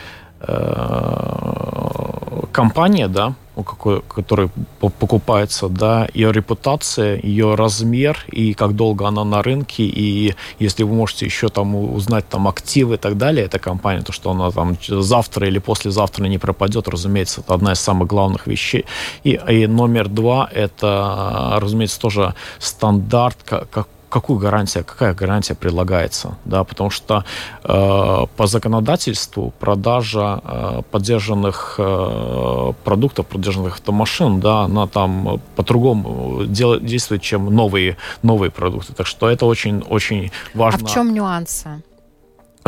э, 0.40 2.08
компания, 2.53 3.09
да, 3.09 3.35
какой, 3.64 4.03
который 4.03 4.51
покупается, 4.81 5.69
да, 5.69 6.09
ее 6.14 6.33
репутация, 6.33 7.21
ее 7.23 7.55
размер 7.55 8.25
и 8.31 8.55
как 8.55 8.75
долго 8.77 9.07
она 9.07 9.25
на 9.25 9.43
рынке, 9.43 9.83
и 9.83 10.35
если 10.59 10.85
вы 10.85 10.95
можете 10.95 11.27
еще 11.27 11.49
там 11.49 11.75
узнать 11.75 12.29
там 12.29 12.47
активы 12.49 12.95
и 12.95 12.99
так 12.99 13.17
далее, 13.17 13.47
эта 13.47 13.59
компания, 13.59 14.03
то, 14.03 14.12
что 14.12 14.31
она 14.31 14.51
там 14.51 14.77
завтра 14.88 15.49
или 15.49 15.59
послезавтра 15.59 16.27
не 16.27 16.38
пропадет, 16.38 16.88
разумеется, 16.88 17.41
это 17.41 17.55
одна 17.55 17.73
из 17.73 17.81
самых 17.81 18.09
главных 18.09 18.47
вещей. 18.47 18.85
И, 19.25 19.41
и 19.49 19.67
номер 19.67 20.09
два, 20.09 20.49
это, 20.53 21.59
разумеется, 21.61 22.01
тоже 22.01 22.35
стандарт, 22.59 23.38
как, 23.45 23.88
какую 24.09 24.38
гарантия, 24.38 24.83
какая 24.83 25.14
гарантия 25.14 25.55
предлагается, 25.55 26.37
да, 26.44 26.64
потому 26.64 26.90
что 26.90 27.25
э, 27.64 28.27
по 28.37 28.47
законодательству 28.47 29.53
продажа 29.59 30.40
э, 30.44 30.83
поддержанных 30.90 31.75
э, 31.79 32.73
продуктов, 32.85 33.27
поддержанных 33.27 33.75
автомашин, 33.75 34.40
да, 34.40 34.62
она 34.62 34.87
там 34.87 35.40
по-другому 35.57 36.44
действует, 36.47 37.23
чем 37.23 37.55
новые, 37.55 37.97
новые 38.23 38.51
продукты. 38.51 38.92
Так 38.92 39.07
что 39.07 39.29
это 39.29 39.47
очень, 39.47 39.81
очень 39.81 40.31
важно. 40.55 40.81
А 40.83 40.87
в 40.87 40.92
чем 40.92 41.12
нюансы? 41.12 41.83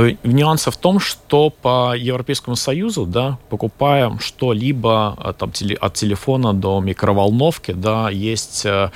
Э, 0.01 0.17
нюанс 0.23 0.67
в 0.67 0.77
том, 0.77 1.01
что 1.01 1.51
по 1.51 1.95
Европейскому 1.97 2.57
Союзу, 2.57 3.07
да, 3.07 3.39
покупая 3.49 4.17
что-либо 4.21 5.17
э, 5.19 5.33
там, 5.39 5.53
от 5.81 5.95
телефона 5.95 6.55
до 6.55 6.81
микроволновки, 6.81 7.73
да, 7.73 8.11
есть 8.11 8.65
э, 8.65 8.91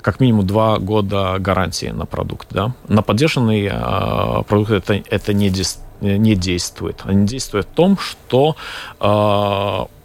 как 0.00 0.20
минимум 0.20 0.46
два 0.46 0.78
года 0.78 1.36
гарантии 1.38 1.86
на 1.86 2.06
продукт. 2.06 2.48
Да? 2.50 2.74
На 2.88 3.02
поддержанный 3.02 3.68
э, 3.70 4.42
продукт 4.48 4.70
это, 4.70 4.94
это 4.94 5.32
не, 5.32 5.52
не 6.00 6.34
действует. 6.34 7.02
Они 7.04 7.26
действуют 7.26 7.66
в 7.66 7.74
том, 7.74 7.98
что 7.98 8.56
э, 9.00 9.99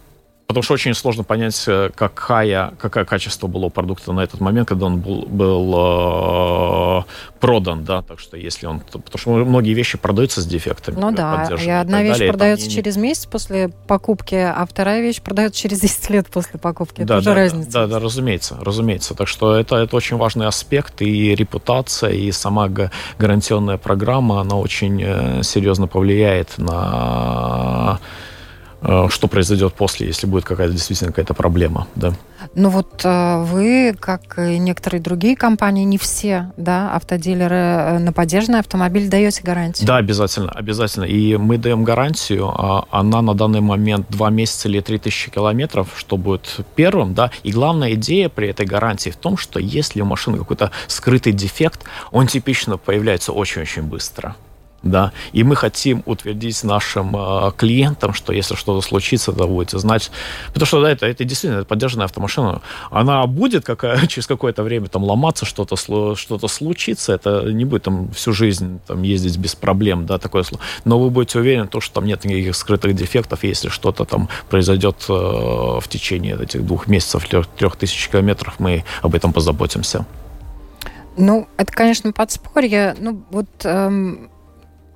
Потому 0.48 0.64
что 0.64 0.76
очень 0.76 0.94
сложно 0.94 1.24
понять, 1.24 1.64
э, 1.68 1.90
какая, 1.96 2.74
какое 2.80 3.04
качество 3.04 3.48
было 3.48 3.66
у 3.66 3.70
продукта 3.70 4.14
на 4.14 4.22
этот 4.22 4.42
момент, 4.42 4.68
когда 4.68 4.86
он 4.86 5.00
был, 5.00 5.24
был 5.24 5.74
э, 7.00 7.04
продан, 7.40 7.84
да, 7.84 8.04
так 8.04 8.20
что 8.20 8.38
если 8.38 8.68
он... 8.68 8.80
Потому 8.80 9.18
что 9.18 9.32
многие 9.32 9.74
вещи 9.74 9.98
продаются 9.98 10.42
с 10.42 10.46
дефектами. 10.46 11.00
Ну 11.00 11.12
да, 11.12 11.50
и 11.60 11.70
одна 11.70 12.02
и 12.02 12.06
вещь 12.06 12.18
далее, 12.20 12.32
продается 12.32 12.68
не... 12.68 12.74
через 12.74 12.96
месяц 12.96 13.26
после 13.26 13.70
покупки, 13.88 14.36
а 14.36 14.66
вторая 14.70 15.02
вещь 15.02 15.20
продается 15.20 15.60
через 15.60 15.80
10 15.80 16.10
лет 16.12 16.28
после 16.28 16.60
покупки. 16.60 17.02
Да, 17.02 17.16
это 17.16 17.18
уже 17.18 17.30
да, 17.30 17.36
разница. 17.36 17.72
Да, 17.72 17.88
да, 17.88 18.00
разумеется, 18.00 18.58
разумеется. 18.62 19.16
Так 19.16 19.28
что 19.28 19.56
это, 19.56 19.78
это 19.78 19.96
очень 19.96 20.18
важный 20.18 20.46
аспект, 20.46 21.02
и 21.02 21.34
репутация, 21.34 22.12
и 22.12 22.32
сама 22.32 22.70
гарантионная 23.18 23.78
программа, 23.78 24.42
она 24.42 24.58
очень 24.58 25.02
э, 25.04 25.44
серьезно 25.44 25.88
повлияет 25.88 26.58
на 26.58 27.96
Э, 27.96 27.98
что 29.10 29.28
произойдет 29.28 29.74
после, 29.74 30.08
если 30.08 30.28
будет 30.28 30.46
какая-то 30.46 30.74
действительно 30.74 31.12
какая-то 31.12 31.34
проблема, 31.34 31.88
да. 31.96 32.14
Ну 32.54 32.70
вот 32.70 33.02
э, 33.04 33.44
вы, 33.44 33.96
как 34.00 34.38
и 34.38 34.60
некоторые 34.60 35.02
другие 35.02 35.36
компании, 35.36 35.84
не 35.84 35.98
все, 35.98 36.52
да, 36.58 36.94
автодилеры 36.94 37.56
э, 37.56 38.00
на 38.00 38.14
поддержанный 38.14 38.60
автомобиль 38.60 39.10
даете 39.10 39.42
гарантию? 39.44 39.88
Да, 39.88 39.98
обязательно, 39.98 40.52
обязательно. 40.52 41.06
И 41.06 41.38
мы 41.38 41.58
даем 41.58 41.84
гарантию, 41.84 42.50
а 42.50 42.86
она 42.92 43.22
на 43.22 43.34
данный 43.34 43.62
момент 43.62 44.08
2 44.10 44.30
месяца 44.30 44.68
или 44.68 44.80
3 44.80 45.00
тысячи 45.00 45.32
километров, 45.32 45.90
что 45.96 46.18
будет 46.18 46.60
первым, 46.76 47.14
да. 47.14 47.32
И 47.44 47.52
главная 47.52 47.94
идея 47.94 48.30
при 48.30 48.50
этой 48.50 48.66
гарантии 48.66 49.10
в 49.10 49.18
том, 49.18 49.38
что 49.38 49.60
если 49.60 50.02
у 50.02 50.06
машины 50.06 50.38
какой-то 50.38 50.72
скрытый 50.88 51.34
дефект, 51.34 51.84
он 52.12 52.28
типично 52.28 52.78
появляется 52.78 53.32
очень-очень 53.32 53.84
быстро 53.84 54.36
да, 54.86 55.12
и 55.34 55.44
мы 55.44 55.56
хотим 55.56 56.04
утвердить 56.06 56.64
нашим 56.64 57.16
э, 57.16 57.52
клиентам, 57.58 58.14
что 58.14 58.32
если 58.32 58.56
что-то 58.56 58.86
случится, 58.86 59.34
то 59.34 59.48
будете 59.48 59.80
знать, 59.80 60.12
потому 60.54 60.66
что 60.68 60.82
да, 60.82 60.92
это, 60.92 61.08
это 61.08 61.26
действительно 61.26 61.60
это 61.60 61.68
поддержанная 61.68 62.06
автомашина, 62.06 62.62
она 62.92 63.26
будет 63.26 63.66
какая, 63.66 64.06
через 64.08 64.28
какое-то 64.28 64.64
время 64.64 64.88
там 64.88 65.04
ломаться, 65.04 65.46
что-то 65.46 65.76
что-то 65.76 66.48
случится, 66.48 67.14
это 67.14 67.52
не 67.52 67.66
будет 67.66 67.84
там 67.84 68.12
всю 68.12 68.32
жизнь 68.32 68.80
там 68.88 69.02
ездить 69.02 69.38
без 69.38 69.56
проблем, 69.56 70.06
да, 70.06 70.20
такое, 70.20 70.46
но 70.86 71.00
вы 71.00 71.10
будете 71.10 71.40
уверены, 71.40 71.68
то, 71.68 71.82
что 71.82 71.96
там 71.96 72.06
нет 72.06 72.24
никаких 72.24 72.56
скрытых 72.56 72.94
дефектов, 72.94 73.44
если 73.44 73.70
что-то 73.70 74.06
там 74.06 74.30
произойдет 74.50 74.98
э, 75.10 75.14
в 75.14 75.86
течение 75.90 76.38
этих 76.40 76.64
двух 76.64 76.86
месяцев, 76.88 77.28
трех, 77.28 77.48
трех 77.48 77.76
тысяч 77.76 78.08
километров, 78.08 78.60
мы 78.60 78.84
об 79.02 79.16
этом 79.16 79.34
позаботимся. 79.34 80.06
Ну, 81.18 81.48
это, 81.58 81.72
конечно, 81.72 82.12
подспорье. 82.12 82.96
Ну, 83.00 83.24
вот 83.32 83.48
эм, 83.64 84.30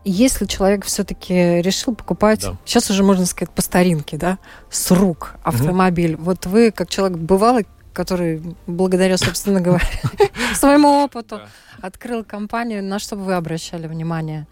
если 0.06 0.46
человек 0.46 0.86
все-таки 0.86 1.62
решил 1.62 1.96
покупать, 1.96 2.42
да. 2.42 2.56
сейчас 2.66 2.90
уже 2.90 3.04
можно 3.04 3.26
сказать 3.26 3.54
по 3.54 3.62
старинке, 3.62 4.18
да, 4.18 4.38
с 4.70 4.92
рук 4.92 5.36
автомобиль. 5.44 6.16
Угу. 6.16 6.24
Вот 6.24 6.46
вы, 6.46 6.72
как 6.72 6.90
человек 6.90 7.18
бывалый, 7.18 7.68
который, 7.94 8.42
благодаря, 8.68 9.18
собственно 9.18 9.62
говоря, 9.62 9.86
своему 10.56 11.04
опыту, 11.04 11.42
открыл 11.82 12.24
компанию, 12.24 12.84
на 12.84 13.00
что 13.00 13.16
бы 13.16 13.24
вы 13.24 13.34
обращали 13.34 13.88
внимание? 13.88 14.48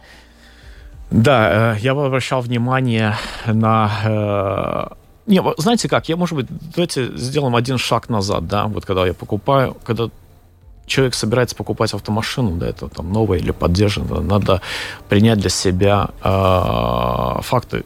Да, 1.11 1.75
я 1.77 1.95
бы 1.95 2.05
обращал 2.05 2.41
внимание 2.41 3.15
на 3.45 4.97
не, 5.27 5.43
знаете 5.57 5.89
как, 5.89 6.07
я, 6.07 6.15
может 6.15 6.35
быть, 6.35 6.47
давайте 6.73 7.15
сделаем 7.17 7.55
один 7.55 7.77
шаг 7.77 8.07
назад, 8.07 8.47
да, 8.47 8.65
вот 8.67 8.85
когда 8.85 9.05
я 9.05 9.13
покупаю, 9.13 9.75
когда 9.83 10.09
человек 10.87 11.13
собирается 11.13 11.55
покупать 11.55 11.93
автомашину, 11.93 12.51
да, 12.51 12.67
это 12.67 12.87
там 12.87 13.11
новая 13.11 13.37
или 13.37 13.51
поддержанная, 13.51 14.21
надо 14.21 14.61
принять 15.09 15.39
для 15.39 15.49
себя 15.49 16.09
э, 16.23 17.41
факты, 17.41 17.83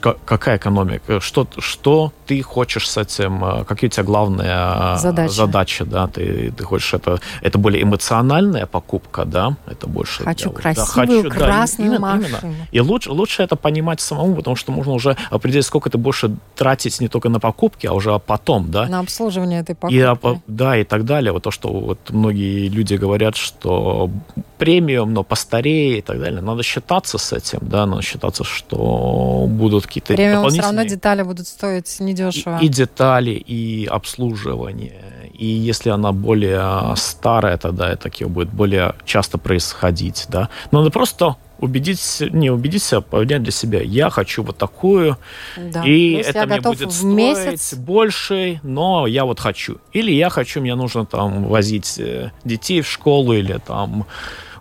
какая 0.00 0.56
экономика, 0.56 1.20
что, 1.20 1.46
что 1.58 2.12
ты 2.26 2.42
хочешь 2.42 2.88
с 2.88 2.96
этим, 2.96 3.44
э, 3.44 3.64
какие 3.64 3.88
у 3.88 3.90
тебя 3.90 4.04
главные 4.04 4.96
задачи, 4.98 5.32
задачи 5.32 5.84
да, 5.84 6.06
ты, 6.06 6.52
ты 6.56 6.64
хочешь 6.64 6.94
это, 6.94 7.20
это 7.42 7.58
более 7.58 7.82
эмоциональная 7.82 8.66
покупка, 8.66 9.24
да, 9.24 9.56
это 9.66 9.86
больше... 9.86 10.22
Хочу 10.22 10.50
для, 10.50 10.60
красивую 10.60 11.22
да, 11.22 11.30
хочу, 11.30 11.38
красную 11.38 11.90
да, 11.90 11.96
именно, 11.96 12.16
машину. 12.16 12.38
Именно. 12.42 12.68
И 12.70 12.80
лучше, 12.80 13.10
лучше 13.10 13.42
это 13.42 13.56
понимать 13.56 14.00
самому, 14.00 14.36
потому 14.36 14.56
что 14.56 14.72
можно 14.72 14.92
уже 14.92 15.16
определить, 15.30 15.66
сколько 15.66 15.90
ты 15.90 15.98
больше 15.98 16.36
тратить 16.54 17.00
не 17.00 17.08
только 17.08 17.28
на 17.28 17.40
покупки, 17.40 17.86
а 17.86 17.92
уже 17.92 18.18
потом, 18.18 18.70
да. 18.70 18.86
На 18.86 19.00
обслуживание 19.00 19.60
этой 19.60 19.74
покупки. 19.74 19.96
И, 19.96 20.40
да, 20.46 20.76
и 20.76 20.84
так 20.84 21.04
далее. 21.04 21.32
Вот 21.32 21.42
то, 21.42 21.50
что 21.50 21.68
вот 21.68 21.98
многие 22.10 22.68
люди 22.68 22.94
говорят, 22.94 23.36
что 23.36 24.10
премиум, 24.58 25.12
но 25.12 25.24
постарее 25.24 25.98
и 25.98 26.02
так 26.02 26.20
далее. 26.20 26.40
Надо 26.40 26.62
считаться 26.62 27.18
с 27.18 27.32
этим, 27.32 27.58
да, 27.62 27.86
надо 27.86 28.02
считаться, 28.02 28.44
что 28.44 29.46
будут 29.64 29.86
какие-то 29.86 30.14
дополнительные... 30.14 30.50
все 30.50 30.62
равно 30.62 30.84
детали 30.84 31.22
будут 31.22 31.48
стоить 31.48 32.00
недешево. 32.00 32.58
И, 32.60 32.66
и 32.66 32.68
детали, 32.68 33.30
и 33.30 33.86
обслуживание. 33.86 35.30
И 35.32 35.46
если 35.46 35.90
она 35.90 36.12
более 36.12 36.94
старая, 36.96 37.56
тогда 37.56 37.90
это 37.90 38.10
будет 38.28 38.50
более 38.50 38.94
часто 39.04 39.38
происходить, 39.38 40.26
да. 40.28 40.48
Надо 40.70 40.90
просто 40.90 41.36
убедить, 41.58 42.22
не 42.32 42.50
убедить 42.50 42.82
себя, 42.82 43.00
понять 43.00 43.42
для 43.42 43.52
себя, 43.52 43.80
я 43.80 44.10
хочу 44.10 44.42
вот 44.42 44.58
такую, 44.58 45.16
да. 45.56 45.82
и 45.84 46.16
Если 46.16 46.30
это 46.30 46.46
мне 46.46 46.60
будет 46.60 46.92
стоить 46.92 47.14
месяц... 47.14 47.74
больше, 47.74 48.60
но 48.62 49.06
я 49.06 49.24
вот 49.24 49.40
хочу. 49.40 49.78
Или 49.92 50.12
я 50.12 50.28
хочу, 50.30 50.60
мне 50.60 50.74
нужно 50.74 51.06
там 51.06 51.44
возить 51.44 51.98
э, 51.98 52.30
детей 52.44 52.82
в 52.82 52.88
школу, 52.88 53.32
или 53.32 53.58
там 53.66 54.06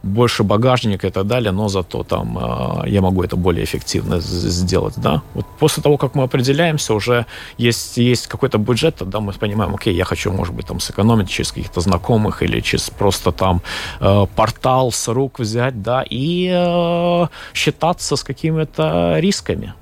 больше 0.04 0.43
багажника 0.43 1.08
и 1.08 1.12
так 1.12 1.26
далее, 1.28 1.51
но 1.51 1.70
зато 1.70 2.04
там 2.04 2.38
э, 2.38 2.89
я 2.89 3.01
могу 3.01 3.24
это 3.24 3.38
более 3.38 3.64
эффективно 3.64 4.20
сделать, 4.20 4.93
да. 4.97 5.22
Вот 5.34 5.45
после 5.60 5.82
того, 5.82 5.97
как 5.97 6.16
мы 6.16 6.24
определяемся, 6.24 6.93
уже 6.93 7.26
есть, 7.58 7.97
есть 7.97 8.28
какой-то 8.28 8.58
бюджет, 8.58 8.95
тогда 8.95 9.20
мы 9.20 9.32
понимаем, 9.32 9.74
окей, 9.74 9.95
я 9.95 10.04
хочу, 10.04 10.32
может 10.32 10.54
быть, 10.54 10.68
там 10.68 10.80
сэкономить 10.80 11.30
через 11.30 11.51
каких-то 11.51 11.82
знакомых 11.82 12.43
или 12.43 12.60
через 12.60 12.89
просто 12.89 13.32
там 13.32 13.62
э, 14.01 14.26
портал 14.36 14.91
с 14.91 15.08
рук 15.08 15.39
взять, 15.39 15.82
да, 15.82 16.04
и 16.10 16.51
э, 16.54 17.28
считаться 17.54 18.16
с 18.16 18.24
какими-то 18.24 19.20
рисками. 19.20 19.74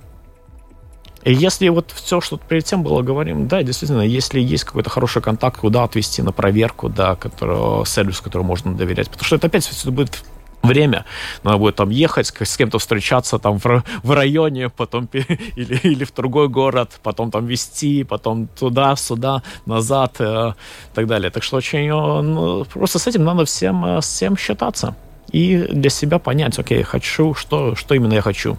И 1.24 1.34
если 1.34 1.70
вот 1.70 1.92
все, 1.92 2.22
что 2.22 2.38
перед 2.38 2.66
тем 2.66 2.84
было, 2.84 3.02
говорим, 3.02 3.48
да, 3.48 3.64
действительно, 3.64 4.02
если 4.02 4.40
есть 4.40 4.64
какой-то 4.64 4.90
хороший 4.90 5.22
контакт, 5.22 5.58
куда 5.60 5.84
отвести 5.84 6.22
на 6.22 6.32
проверку, 6.32 6.90
да, 6.90 7.16
который, 7.16 7.86
сервис, 7.86 8.22
которому 8.22 8.50
можно 8.50 8.74
доверять. 8.74 9.10
Потому 9.10 9.26
что 9.26 9.36
это 9.36 9.48
опять 9.48 9.66
все 9.66 9.92
будет 9.92 10.24
время. 10.64 11.06
Надо 11.44 11.58
будет 11.58 11.76
там 11.76 11.90
ехать, 11.90 12.28
с 12.28 12.58
кем-то 12.58 12.80
встречаться 12.80 13.40
там 13.40 13.60
в, 13.60 13.84
в 14.04 14.12
районе, 14.12 14.70
потом 14.70 15.10
или, 15.14 15.80
или 15.84 16.04
в 16.04 16.14
другой 16.14 16.48
город, 16.48 17.00
потом 17.04 17.32
там 17.32 17.46
везти, 17.46 18.04
потом 18.04 18.48
туда, 18.48 18.96
сюда, 18.96 19.44
назад 19.66 20.16
э, 20.20 20.54
и 20.92 20.96
так 20.96 21.08
далее. 21.08 21.32
Так 21.32 21.44
что 21.44 21.58
очень 21.58 21.88
э, 21.88 22.22
ну, 22.22 22.66
просто 22.66 23.00
с 23.00 23.08
этим 23.08 23.24
надо 23.24 23.46
всем, 23.46 23.86
э, 23.86 24.02
всем 24.02 24.38
считаться 24.38 24.96
и 25.32 25.58
для 25.58 25.90
себя 25.90 26.20
понять, 26.20 26.60
окей, 26.60 26.84
хочу, 26.84 27.34
что, 27.34 27.76
что 27.76 27.96
именно 27.96 28.14
я 28.14 28.22
хочу 28.22 28.58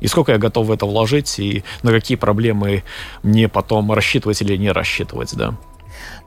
и 0.00 0.06
сколько 0.06 0.32
я 0.32 0.38
готов 0.38 0.66
в 0.66 0.72
это 0.72 0.86
вложить, 0.86 1.38
и 1.38 1.64
на 1.82 1.92
какие 1.92 2.16
проблемы 2.16 2.82
мне 3.22 3.48
потом 3.48 3.92
рассчитывать 3.92 4.40
или 4.42 4.56
не 4.56 4.70
рассчитывать, 4.70 5.34
да. 5.34 5.54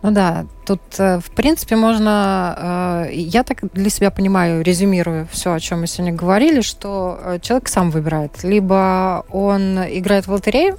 Ну 0.02 0.12
да, 0.12 0.46
тут, 0.66 0.82
э, 0.98 1.20
в 1.20 1.32
принципе, 1.32 1.76
можно... 1.76 3.06
Э, 3.08 3.14
я 3.14 3.44
так 3.44 3.60
для 3.74 3.90
себя 3.90 4.10
понимаю, 4.10 4.64
резюмируя 4.64 5.28
все, 5.32 5.54
о 5.54 5.60
чем 5.60 5.82
мы 5.82 5.88
сегодня 5.88 6.14
говорили, 6.14 6.62
что 6.62 7.20
э, 7.24 7.40
человек 7.42 7.68
сам 7.68 7.92
выбирает. 7.92 8.44
Либо 8.44 9.26
он 9.30 9.78
играет 9.78 10.26
в 10.26 10.32
лотерею 10.32 10.78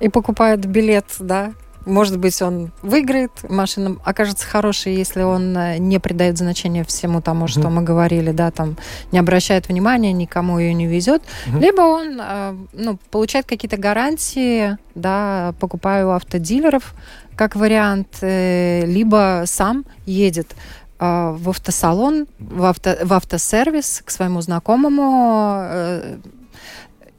и 0.00 0.08
покупает 0.08 0.66
билет, 0.66 1.06
да, 1.18 1.52
может 1.86 2.18
быть, 2.18 2.40
он 2.42 2.72
выиграет, 2.82 3.30
машина 3.48 3.96
окажется 4.04 4.46
хорошей, 4.46 4.94
если 4.94 5.22
он 5.22 5.56
э, 5.56 5.78
не 5.78 5.98
придает 5.98 6.38
значения 6.38 6.84
всему 6.84 7.20
тому, 7.20 7.48
что 7.48 7.62
mm-hmm. 7.62 7.70
мы 7.70 7.82
говорили, 7.82 8.32
да, 8.32 8.50
там 8.50 8.76
не 9.12 9.18
обращает 9.18 9.68
внимания, 9.68 10.12
никому 10.12 10.58
ее 10.58 10.74
не 10.74 10.86
везет, 10.86 11.22
mm-hmm. 11.22 11.60
либо 11.60 11.80
он 11.82 12.20
э, 12.20 12.56
ну, 12.72 12.98
получает 13.10 13.46
какие-то 13.46 13.76
гарантии, 13.76 14.76
да, 14.94 15.54
покупая 15.58 16.06
у 16.06 16.10
автодилеров, 16.10 16.94
как 17.36 17.56
вариант, 17.56 18.18
э, 18.20 18.84
либо 18.84 19.44
сам 19.46 19.84
едет 20.06 20.54
в 20.98 21.48
автосалон, 21.48 22.26
в, 22.38 22.62
авто, 22.66 22.94
в 23.02 23.14
автосервис 23.14 24.02
к 24.04 24.10
своему 24.10 24.42
знакомому, 24.42 25.64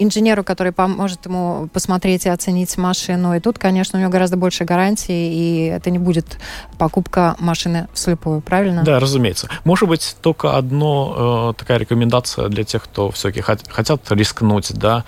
инженеру, 0.03 0.43
который 0.43 0.71
поможет 0.71 1.25
ему 1.25 1.69
посмотреть 1.73 2.25
и 2.25 2.29
оценить 2.29 2.77
машину. 2.77 3.35
И 3.35 3.39
тут, 3.39 3.59
конечно, 3.59 3.97
у 3.97 4.01
него 4.01 4.11
гораздо 4.11 4.37
больше 4.37 4.65
гарантий, 4.65 5.33
и 5.33 5.65
это 5.67 5.91
не 5.91 5.99
будет 5.99 6.37
покупка 6.77 7.35
машины 7.39 7.87
вслепую, 7.93 8.41
правильно? 8.41 8.83
Да, 8.83 8.99
разумеется. 8.99 9.47
Может 9.63 9.87
быть, 9.87 10.15
только 10.21 10.57
одно 10.57 11.53
э, 11.55 11.59
такая 11.59 11.77
рекомендация 11.77 12.47
для 12.47 12.63
тех, 12.63 12.83
кто 12.83 13.11
все-таки 13.11 13.41
хотят 13.41 14.11
рискнуть, 14.11 14.71
да, 14.73 15.03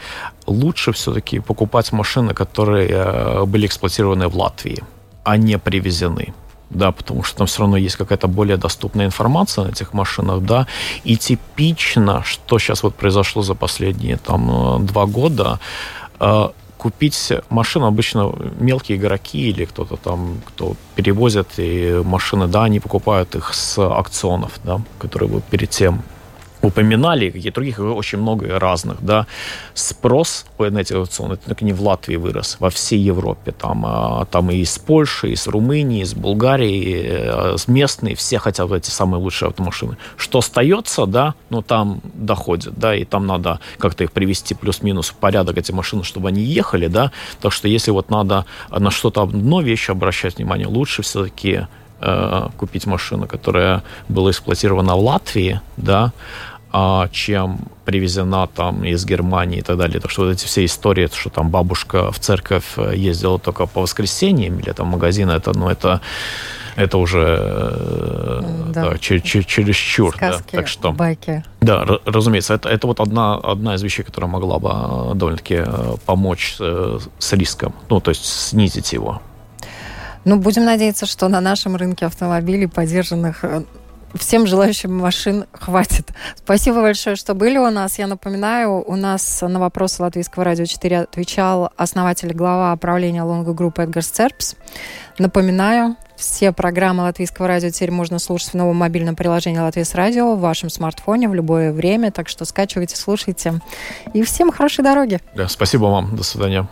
лучше 0.45 0.91
все-таки 0.91 1.39
покупать 1.39 1.91
машины, 1.91 2.33
которые 2.33 2.89
э, 2.89 3.45
были 3.45 3.65
эксплуатированы 3.65 4.27
в 4.27 4.37
Латвии, 4.37 4.83
а 5.23 5.37
не 5.37 5.57
привезены 5.57 6.33
да, 6.73 6.91
потому 6.91 7.23
что 7.23 7.37
там 7.37 7.47
все 7.47 7.61
равно 7.61 7.77
есть 7.77 7.95
какая-то 7.95 8.27
более 8.27 8.57
доступная 8.57 9.05
информация 9.05 9.65
на 9.65 9.69
этих 9.69 9.93
машинах, 9.93 10.41
да, 10.41 10.67
и 11.03 11.17
типично, 11.17 12.23
что 12.23 12.59
сейчас 12.59 12.83
вот 12.83 12.95
произошло 12.95 13.41
за 13.41 13.55
последние 13.55 14.17
там 14.17 14.49
э, 14.51 14.79
два 14.79 15.05
года, 15.05 15.59
э, 16.19 16.49
купить 16.77 17.31
машину 17.49 17.85
обычно 17.85 18.33
мелкие 18.59 18.97
игроки 18.97 19.49
или 19.49 19.65
кто-то 19.65 19.95
там, 19.95 20.41
кто 20.45 20.75
перевозит 20.95 21.47
и 21.57 22.01
машины, 22.03 22.47
да, 22.47 22.63
они 22.63 22.79
покупают 22.79 23.35
их 23.35 23.53
с 23.53 23.79
акционов, 23.79 24.59
да, 24.63 24.81
которые 24.99 25.29
вы 25.29 25.41
перед 25.41 25.69
тем 25.69 26.03
упоминали, 26.63 27.29
какие 27.29 27.51
других, 27.51 27.79
очень 27.79 28.19
много 28.19 28.57
разных, 28.57 28.97
да, 29.01 29.27
спрос 29.73 30.45
эти 30.57 30.93
аукционы, 30.93 31.37
это 31.45 31.65
не 31.65 31.73
в 31.73 31.81
Латвии 31.81 32.15
вырос, 32.15 32.57
во 32.59 32.69
всей 32.69 32.99
Европе, 32.99 33.51
там, 33.51 33.83
а, 33.85 34.25
там 34.25 34.49
и 34.49 34.55
из 34.55 34.79
Польши, 34.79 35.29
и 35.29 35.33
из 35.33 35.45
Румынии, 35.47 36.01
из 36.01 36.13
Болгарии, 36.13 37.05
э, 37.05 37.55
местные, 37.67 38.15
все 38.15 38.39
хотят 38.39 38.71
эти 38.71 38.89
самые 38.89 39.21
лучшие 39.21 39.49
автомашины. 39.49 39.97
Что 40.15 40.39
остается, 40.39 41.05
да, 41.05 41.35
ну, 41.49 41.61
там 41.61 42.01
доходит, 42.13 42.73
да, 42.77 42.95
и 42.95 43.03
там 43.03 43.27
надо 43.27 43.59
как-то 43.77 44.05
их 44.05 44.11
привести 44.11 44.55
плюс-минус 44.55 45.09
в 45.09 45.15
порядок, 45.15 45.57
эти 45.57 45.73
машины, 45.73 46.03
чтобы 46.03 46.29
они 46.29 46.41
ехали, 46.41 46.87
да, 46.87 47.11
так 47.41 47.51
что 47.51 47.67
если 47.67 47.91
вот 47.91 48.09
надо 48.09 48.45
на 48.69 48.89
что-то 48.89 49.23
одно 49.23 49.61
вещь 49.61 49.89
обращать 49.89 50.37
внимание, 50.37 50.67
лучше 50.67 51.01
все-таки 51.01 51.67
э, 52.03 52.49
купить 52.57 52.85
машину, 52.85 53.27
которая 53.27 53.83
была 54.09 54.31
эксплуатирована 54.31 54.95
в 54.95 55.03
Латвии, 55.03 55.59
да, 55.77 56.11
чем 57.11 57.59
привезена 57.85 58.47
там 58.47 58.83
из 58.83 59.05
Германии 59.05 59.59
и 59.59 59.61
так 59.61 59.77
далее. 59.77 59.99
Так 59.99 60.09
что 60.09 60.23
вот 60.23 60.31
эти 60.31 60.45
все 60.45 60.65
истории, 60.65 61.07
что 61.13 61.29
там 61.29 61.49
бабушка 61.49 62.11
в 62.11 62.19
церковь 62.19 62.65
э, 62.77 62.93
ездила 62.95 63.37
только 63.37 63.67
по 63.67 63.81
воскресеньям 63.81 64.59
или 64.59 64.71
там 64.71 64.87
магазин, 64.87 65.29
это, 65.29 65.55
ну, 65.55 65.69
это, 65.69 66.01
это 66.75 66.97
уже 66.97 67.37
э, 67.39 68.41
да. 68.73 68.89
Да, 68.89 68.97
чересчур. 68.97 70.15
Сказки, 70.15 70.51
да. 70.51 70.57
Так 70.57 70.67
что, 70.67 70.91
байки. 70.91 71.43
Да, 71.61 71.85
разумеется, 72.05 72.55
это, 72.55 72.69
это 72.69 72.87
вот 72.87 72.99
одна, 72.99 73.35
одна 73.35 73.75
из 73.75 73.83
вещей, 73.83 74.03
которая 74.03 74.31
могла 74.31 74.57
бы 74.57 74.69
э, 74.69 75.15
довольно-таки 75.15 75.63
помочь 76.05 76.55
с 76.57 77.33
риском, 77.33 77.75
ну, 77.89 77.99
то 77.99 78.09
есть 78.09 78.25
снизить 78.25 78.93
его. 78.93 79.21
Ну, 80.25 80.37
будем 80.37 80.63
надеяться, 80.65 81.05
что 81.05 81.27
на 81.27 81.41
нашем 81.41 81.75
рынке 81.75 82.05
автомобилей, 82.05 82.67
поддержанных 82.67 83.43
всем 84.15 84.47
желающим 84.47 84.95
машин 84.97 85.45
хватит. 85.51 86.11
Спасибо 86.35 86.81
большое, 86.81 87.15
что 87.15 87.33
были 87.33 87.57
у 87.57 87.69
нас. 87.69 87.99
Я 87.99 88.07
напоминаю, 88.07 88.83
у 88.85 88.95
нас 88.95 89.41
на 89.41 89.59
вопросы 89.59 90.01
Латвийского 90.01 90.45
радио 90.45 90.65
4 90.65 91.01
отвечал 91.01 91.71
основатель 91.77 92.31
и 92.31 92.33
глава 92.33 92.75
правления 92.75 93.23
Лонго 93.23 93.53
Группы 93.53 93.83
Эдгар 93.83 94.03
Стерпс. 94.03 94.55
Напоминаю, 95.17 95.95
все 96.15 96.51
программы 96.51 97.03
Латвийского 97.03 97.47
радио 97.47 97.69
теперь 97.69 97.91
можно 97.91 98.19
слушать 98.19 98.49
в 98.49 98.53
новом 98.53 98.77
мобильном 98.77 99.15
приложении 99.15 99.59
Латвийс 99.59 99.93
радио 99.95 100.35
в 100.35 100.39
вашем 100.39 100.69
смартфоне 100.69 101.27
в 101.27 101.33
любое 101.33 101.71
время, 101.71 102.11
так 102.11 102.29
что 102.29 102.45
скачивайте, 102.45 102.95
слушайте. 102.95 103.59
И 104.13 104.23
всем 104.23 104.51
хорошей 104.51 104.83
дороги. 104.83 105.19
Да, 105.35 105.47
спасибо 105.47 105.85
вам. 105.85 106.15
До 106.15 106.23
свидания. 106.23 106.67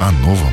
О 0.00 0.10
новом, 0.22 0.52